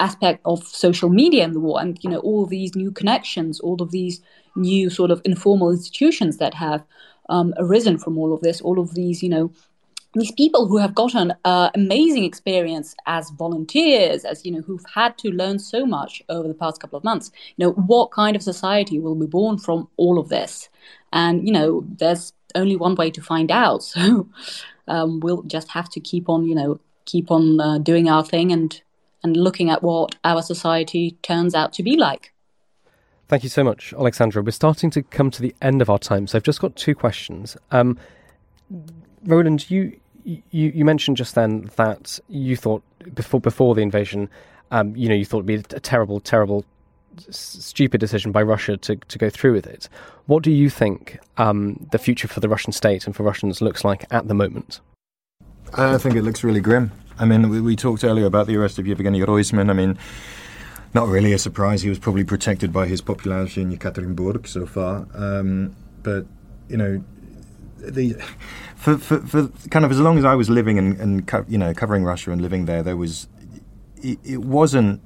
[0.00, 3.80] aspect of social media in the war and you know all these new connections all
[3.82, 4.20] of these
[4.56, 6.82] new sort of informal institutions that have
[7.28, 9.52] um, arisen from all of this all of these you know
[10.14, 15.16] these people who have gotten uh, amazing experience as volunteers as you know who've had
[15.18, 18.42] to learn so much over the past couple of months you know what kind of
[18.42, 20.68] society will be born from all of this
[21.12, 23.84] and you know there's only one way to find out.
[23.94, 24.28] So
[24.86, 28.52] um, we'll just have to keep on, you know, keep on uh, doing our thing
[28.52, 28.82] and
[29.22, 32.34] and looking at what our society turns out to be like.
[33.28, 34.42] Thank you so much, Alexandra.
[34.42, 36.94] We're starting to come to the end of our time, so I've just got two
[36.94, 37.56] questions.
[37.70, 37.98] Um,
[39.24, 42.82] Roland, you, you you mentioned just then that you thought
[43.14, 44.28] before before the invasion,
[44.70, 46.64] um, you know, you thought it'd be a terrible, terrible
[47.30, 49.88] stupid decision by Russia to, to go through with it.
[50.26, 53.84] What do you think um, the future for the Russian state and for Russians looks
[53.84, 54.80] like at the moment?
[55.74, 56.92] I think it looks really grim.
[57.18, 59.70] I mean, we, we talked earlier about the arrest of Yevgeny Roizman.
[59.70, 59.98] I mean,
[60.92, 61.82] not really a surprise.
[61.82, 65.06] He was probably protected by his popularity in Yekaterinburg so far.
[65.14, 66.26] Um, but,
[66.68, 67.04] you know,
[67.78, 68.16] the,
[68.84, 71.56] for, for, for, kind of as long as I was living and, and co- you
[71.56, 73.28] know, covering Russia and living there, there was,
[74.02, 75.00] it, it wasn't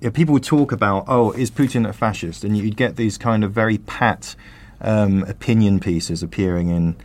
[0.00, 2.42] you know, people would talk about, oh, is Putin a fascist?
[2.42, 4.34] And you'd get these kind of very pat
[4.80, 6.96] um, opinion pieces appearing in,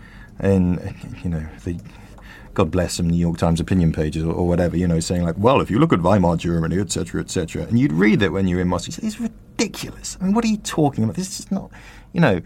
[0.42, 1.80] in you know, the
[2.56, 5.36] God bless them, New York Times opinion pages or, or, whatever, you know, saying like,
[5.38, 8.62] well, if you look at Weimar Germany, etc., etc., and you'd read it when you're
[8.62, 10.18] in Moscow, you say, it's ridiculous.
[10.20, 11.16] I mean, what are you talking about?
[11.16, 11.70] This is not,
[12.12, 12.42] you know.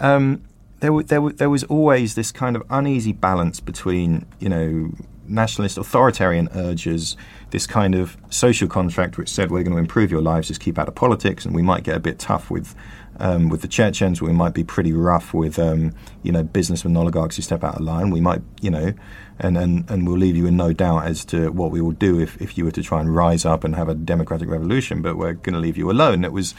[0.00, 0.42] Um,
[0.80, 4.92] there, there, there was always this kind of uneasy balance between, you know,
[5.28, 7.16] nationalist authoritarian urges,
[7.50, 10.78] this kind of social contract which said we're going to improve your lives, just keep
[10.78, 12.74] out of politics, and we might get a bit tough with
[13.18, 17.36] um, with the Chechens, we might be pretty rough with um, you know businessmen oligarchs
[17.36, 18.10] who step out of line.
[18.10, 18.92] We might you know,
[19.38, 22.20] and, and and we'll leave you in no doubt as to what we will do
[22.20, 25.02] if, if you were to try and rise up and have a democratic revolution.
[25.02, 26.24] But we're going to leave you alone.
[26.24, 26.54] It was,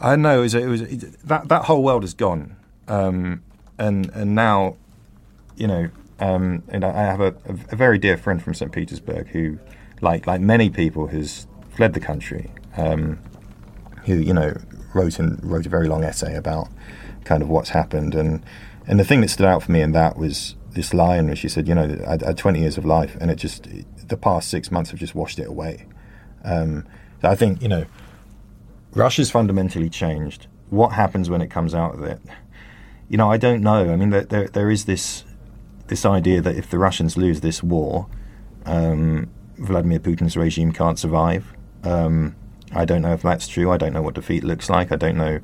[0.00, 0.82] I know, it was, it was
[1.24, 2.56] that that whole world is gone,
[2.88, 3.42] um,
[3.78, 4.76] and and now,
[5.56, 5.88] you know,
[6.20, 8.70] um, and I have a, a, very dear friend from St.
[8.70, 9.58] Petersburg who,
[10.00, 12.50] like like many people, has fled the country.
[12.76, 13.18] Um,
[14.04, 14.54] who you know
[14.94, 16.68] wrote and wrote a very long essay about
[17.24, 18.44] kind of what's happened, and
[18.86, 21.48] and the thing that stood out for me in that was this line where she
[21.48, 23.68] said, you know, I, had 20 years of life, and it just
[24.08, 25.86] the past six months have just washed it away.
[26.44, 26.86] Um,
[27.22, 27.86] I think you know,
[28.92, 30.46] Russia's fundamentally changed.
[30.70, 32.20] What happens when it comes out of it?
[33.14, 33.92] You know, I don't know.
[33.92, 35.22] I mean, there, there, there is this
[35.86, 38.08] this idea that if the Russians lose this war,
[38.66, 41.54] um, Vladimir Putin's regime can't survive.
[41.84, 42.34] Um,
[42.72, 43.70] I don't know if that's true.
[43.70, 44.90] I don't know what defeat looks like.
[44.90, 45.38] I don't know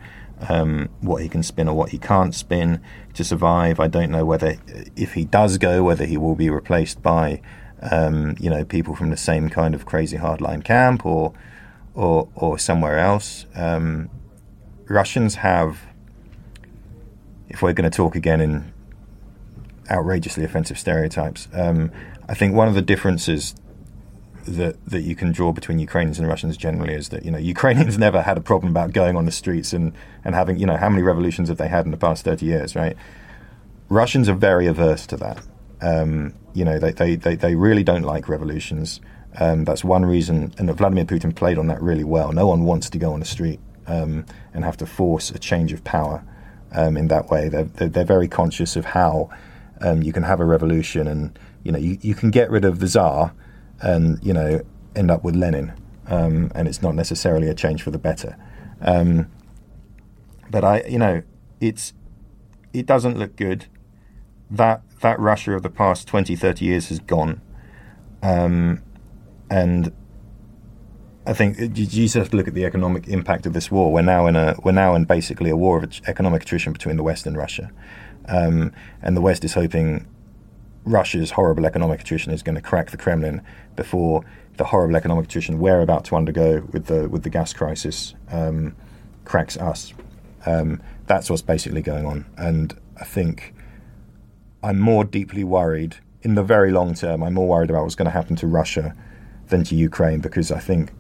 [0.49, 2.81] um, what he can spin or what he can't spin
[3.15, 3.79] to survive.
[3.79, 4.57] I don't know whether,
[4.97, 7.41] if he does go, whether he will be replaced by,
[7.89, 11.35] um, you know, people from the same kind of crazy hardline camp or,
[11.95, 13.47] or, or somewhere else.
[13.55, 14.11] Um,
[14.89, 15.79] Russians have,
[17.51, 18.73] if we're going to talk again in
[19.91, 21.49] outrageously offensive stereotypes.
[21.53, 21.91] Um,
[22.29, 23.55] I think one of the differences
[24.47, 27.99] that that you can draw between Ukrainians and Russians generally is that you know Ukrainians
[28.07, 29.93] never had a problem about going on the streets and
[30.25, 32.75] and having you know how many revolutions have they had in the past thirty years,
[32.75, 32.97] right?
[33.89, 35.43] Russians are very averse to that.
[35.83, 39.01] Um, you know they, they, they, they really don't like revolutions.
[39.39, 42.33] Um, that's one reason, and Vladimir Putin played on that really well.
[42.33, 44.25] No one wants to go on the street um,
[44.55, 46.25] and have to force a change of power
[46.73, 47.49] um, in that way.
[47.49, 49.31] They're, they're, they're very conscious of how
[49.83, 52.79] Um, you can have a revolution, and you know you, you can get rid of
[52.81, 53.33] the czar,
[53.81, 54.61] and you know
[54.95, 55.73] end up with Lenin,
[56.07, 58.37] um, and it's not necessarily a change for the better.
[58.83, 59.31] Um,
[60.51, 61.23] but I, you know,
[61.61, 61.95] it's
[62.73, 63.67] it doesn't look good.
[64.51, 67.41] That that Russia of the past 20, 30 years has gone,
[68.23, 68.83] um,
[69.49, 69.93] and
[71.27, 73.93] I think you just have to look at the economic impact of this war.
[73.93, 77.03] We're now in a we're now in basically a war of economic attrition between the
[77.03, 77.71] West and Russia,
[78.27, 80.07] um, and the West is hoping
[80.85, 83.43] Russia's horrible economic attrition is going to crack the Kremlin
[83.77, 84.25] before
[84.57, 88.75] the horrible economic attrition we're about to undergo with the with the gas crisis um,
[89.27, 89.93] cracks us.
[90.47, 93.55] Um, that's what's basically going on, and I think
[94.63, 97.23] I'm more deeply worried in the very long term.
[97.23, 98.97] I'm more worried about what's going to happen to Russia
[99.49, 100.93] than to Ukraine because I think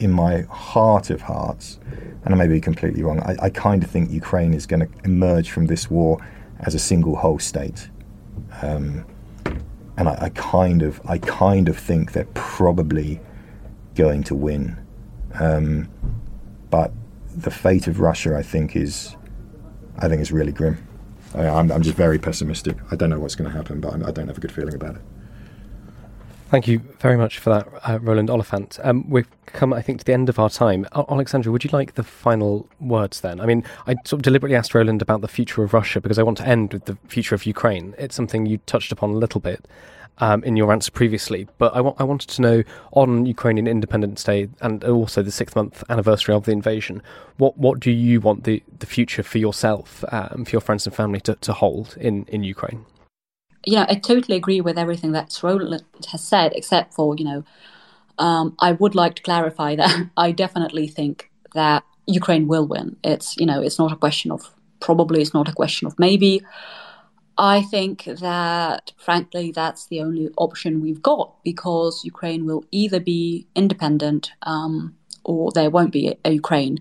[0.00, 1.78] in my heart of hearts,
[2.24, 4.88] and I may be completely wrong, I, I kind of think Ukraine is going to
[5.04, 6.18] emerge from this war
[6.60, 7.88] as a single whole state.
[8.62, 9.04] Um,
[9.96, 13.20] and I, I, kind of, I kind of think they're probably
[13.94, 14.78] going to win.
[15.34, 15.88] Um,
[16.70, 16.92] but
[17.36, 19.16] the fate of Russia, I think, is,
[19.98, 20.86] I think, is really grim.
[21.34, 22.76] I, I'm, I'm just very pessimistic.
[22.90, 24.96] I don't know what's going to happen, but I don't have a good feeling about
[24.96, 25.02] it.
[26.50, 28.80] Thank you very much for that, uh, Roland Oliphant.
[28.82, 30.84] Um, we've come, I think, to the end of our time.
[30.92, 33.40] Alexandra, would you like the final words then?
[33.40, 36.24] I mean, I sort of deliberately asked Roland about the future of Russia because I
[36.24, 37.94] want to end with the future of Ukraine.
[37.98, 39.68] It's something you touched upon a little bit
[40.18, 44.82] um, in your answer previously, but I, wanted to know on Ukrainian Independence Day and
[44.82, 47.00] also the sixth month anniversary of the invasion,
[47.36, 50.96] what, what do you want the, the future for yourself, um, for your friends and
[50.96, 52.86] family to, to hold in, in Ukraine?
[53.64, 57.44] You know, I totally agree with everything that Roland has said, except for, you know,
[58.18, 62.96] um, I would like to clarify that I definitely think that Ukraine will win.
[63.04, 64.50] It's, you know, it's not a question of
[64.80, 66.42] probably, it's not a question of maybe.
[67.38, 73.46] I think that, frankly, that's the only option we've got because Ukraine will either be
[73.54, 74.94] independent um,
[75.24, 76.78] or there won't be a, Ukraine.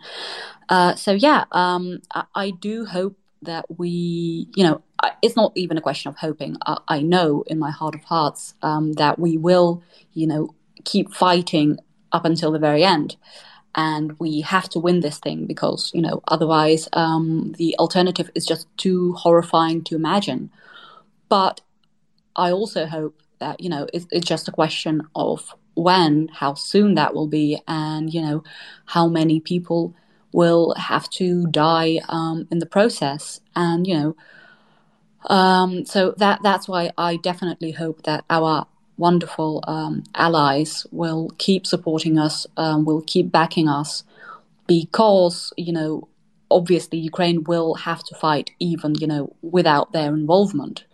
[0.68, 4.82] Uh, so, yeah, um, I, I do hope that we, you know,
[5.22, 6.58] it's not even a question of hoping.
[6.66, 9.84] I, I know in my heart of hearts um, that we will,
[10.14, 11.78] you know, keep fighting
[12.12, 13.16] up until the very end.
[13.76, 18.46] And we have to win this thing because, you know, otherwise um, the alternative is
[18.46, 20.50] just too horrifying to imagine.
[21.30, 21.62] But
[22.36, 26.96] I also hope that, you know, it's, it's just a question of when, how soon
[26.96, 28.44] that will be, and, you know,
[28.86, 29.94] how many people
[30.32, 33.42] will have to die um, in the process.
[33.56, 34.16] And you know,
[35.26, 38.68] um, so that that's why I definitely hope that our
[38.98, 44.04] wonderful um, allies will keep supporting us, um, will keep backing us,
[44.68, 46.08] because you know,
[46.52, 50.86] obviously Ukraine will have to fight even you know without their involvement.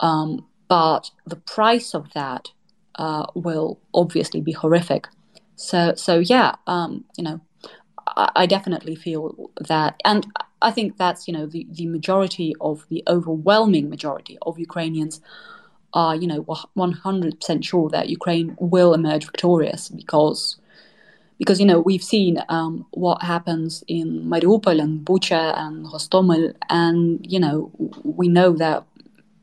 [0.00, 2.48] Um, but the price of that
[2.94, 5.08] uh, will obviously be horrific.
[5.56, 7.40] So so yeah, um, you know,
[8.16, 10.26] I definitely feel that, and
[10.62, 15.20] I think that's you know the the majority of the overwhelming majority of Ukrainians
[15.92, 20.56] are you know 100% sure that Ukraine will emerge victorious because
[21.38, 27.24] because you know we've seen um, what happens in Mariupol and Bucha and Hostomel, and
[27.28, 27.70] you know
[28.04, 28.84] we know that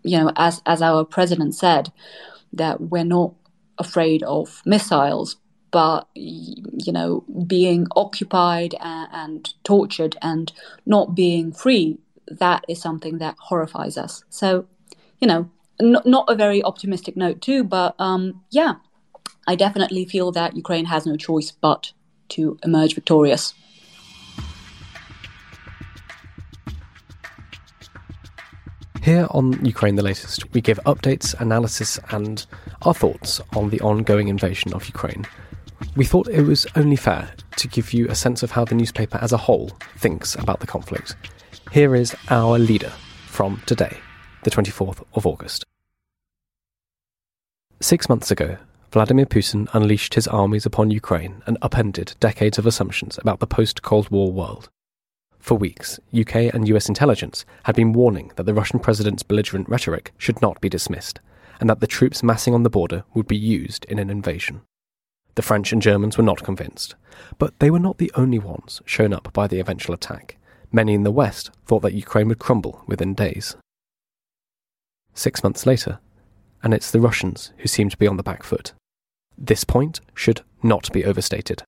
[0.03, 1.91] you know as as our president said
[2.53, 3.33] that we're not
[3.77, 5.37] afraid of missiles
[5.71, 10.53] but you know being occupied and, and, tortured and
[10.85, 11.97] not being free
[12.27, 14.65] that is something that horrifies us so
[15.19, 15.49] you know
[15.81, 18.75] n- not a very optimistic note too but um, yeah
[19.47, 21.91] i definitely feel that ukraine has no choice but
[22.29, 23.53] to emerge victorious
[29.07, 32.45] Here on Ukraine the Latest, we give updates, analysis, and
[32.81, 35.25] our thoughts on the ongoing invasion of Ukraine.
[35.95, 39.17] We thought it was only fair to give you a sense of how the newspaper
[39.21, 41.15] as a whole thinks about the conflict.
[41.71, 42.91] Here is our leader
[43.25, 43.97] from today,
[44.43, 45.63] the 24th of August.
[47.79, 48.57] Six months ago,
[48.91, 53.81] Vladimir Putin unleashed his armies upon Ukraine and upended decades of assumptions about the post
[53.81, 54.69] Cold War world.
[55.39, 60.13] For weeks, UK and US intelligence had been warning that the Russian president's belligerent rhetoric
[60.17, 61.19] should not be dismissed,
[61.59, 64.61] and that the troops massing on the border would be used in an invasion.
[65.37, 66.95] The French and Germans were not convinced,
[67.37, 70.35] but they were not the only ones shown up by the eventual attack.
[70.71, 73.55] Many in the West thought that Ukraine would crumble within days.
[75.13, 75.99] Six months later,
[76.63, 78.73] and it's the Russians who seem to be on the back foot.
[79.37, 81.61] This point should not be overstated.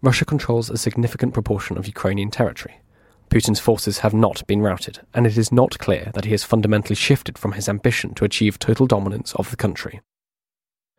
[0.00, 2.80] Russia controls a significant proportion of Ukrainian territory.
[3.28, 6.96] Putin's forces have not been routed, and it is not clear that he has fundamentally
[6.96, 10.00] shifted from his ambition to achieve total dominance of the country.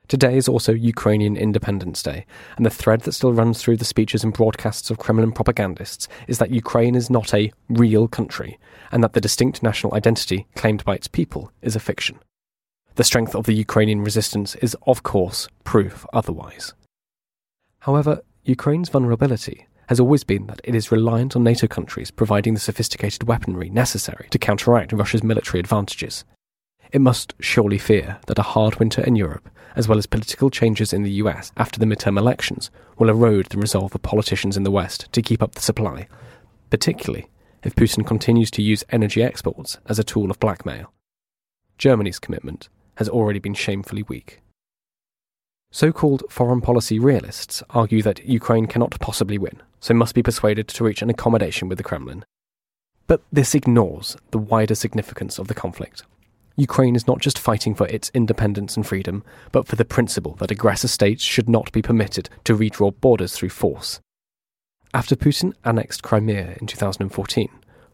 [0.07, 2.25] Today is also Ukrainian Independence Day,
[2.57, 6.39] and the thread that still runs through the speeches and broadcasts of Kremlin propagandists is
[6.39, 8.59] that Ukraine is not a real country,
[8.91, 12.19] and that the distinct national identity claimed by its people is a fiction.
[12.95, 16.73] The strength of the Ukrainian resistance is, of course, proof otherwise.
[17.79, 22.59] However, Ukraine's vulnerability has always been that it is reliant on NATO countries providing the
[22.59, 26.23] sophisticated weaponry necessary to counteract Russia's military advantages.
[26.93, 30.93] It must surely fear that a hard winter in Europe, as well as political changes
[30.93, 32.69] in the US after the midterm elections,
[32.99, 36.07] will erode the resolve of politicians in the West to keep up the supply,
[36.69, 37.29] particularly
[37.63, 40.93] if Putin continues to use energy exports as a tool of blackmail.
[41.79, 44.41] Germany's commitment has already been shamefully weak.
[45.71, 50.67] So called foreign policy realists argue that Ukraine cannot possibly win, so must be persuaded
[50.67, 52.23] to reach an accommodation with the Kremlin.
[53.07, 56.03] But this ignores the wider significance of the conflict.
[56.55, 60.51] Ukraine is not just fighting for its independence and freedom, but for the principle that
[60.51, 63.99] aggressor states should not be permitted to redraw borders through force.
[64.93, 67.49] After Putin annexed Crimea in 2014,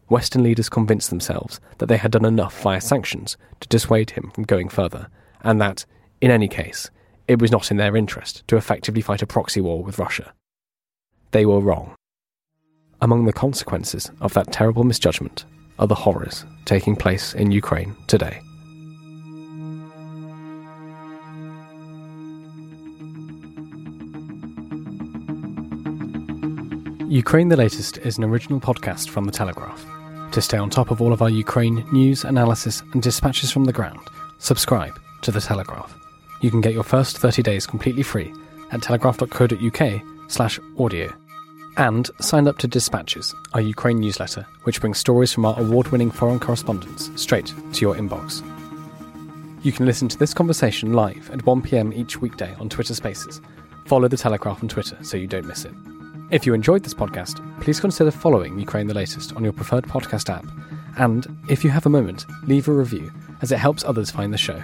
[0.08, 4.44] Western leaders convinced themselves that they had done enough via sanctions to dissuade him from
[4.44, 5.08] going further,
[5.42, 5.86] and that,
[6.20, 6.90] in any case,
[7.26, 10.34] it was not in their interest to effectively fight a proxy war with Russia.
[11.30, 11.94] They were wrong.
[13.00, 15.46] Among the consequences of that terrible misjudgment
[15.78, 18.42] are the horrors taking place in Ukraine today.
[27.10, 29.84] Ukraine the Latest is an original podcast from The Telegraph.
[30.30, 33.72] To stay on top of all of our Ukraine news, analysis, and dispatches from the
[33.72, 33.98] ground,
[34.38, 35.92] subscribe to The Telegraph.
[36.40, 38.32] You can get your first 30 days completely free
[38.70, 41.12] at telegraph.co.uk slash audio.
[41.78, 46.12] And sign up to Dispatches, our Ukraine newsletter, which brings stories from our award winning
[46.12, 48.40] foreign correspondents straight to your inbox.
[49.64, 53.40] You can listen to this conversation live at 1pm each weekday on Twitter Spaces.
[53.86, 55.74] Follow The Telegraph on Twitter so you don't miss it.
[56.30, 60.30] If you enjoyed this podcast, please consider following Ukraine the Latest on your preferred podcast
[60.32, 60.46] app.
[60.96, 63.10] And if you have a moment, leave a review,
[63.42, 64.62] as it helps others find the show.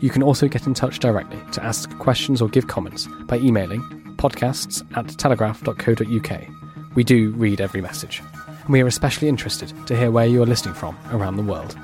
[0.00, 3.80] You can also get in touch directly to ask questions or give comments by emailing
[4.16, 6.94] podcasts at telegraph.co.uk.
[6.94, 10.46] We do read every message, and we are especially interested to hear where you are
[10.46, 11.74] listening from around the world.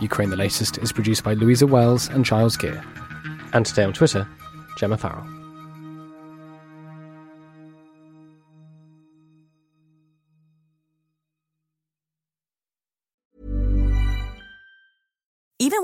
[0.00, 2.82] Ukraine the Latest is produced by Louisa Wells and Giles Gear.
[3.52, 4.26] And today on Twitter,
[4.76, 5.35] Gemma Farrell.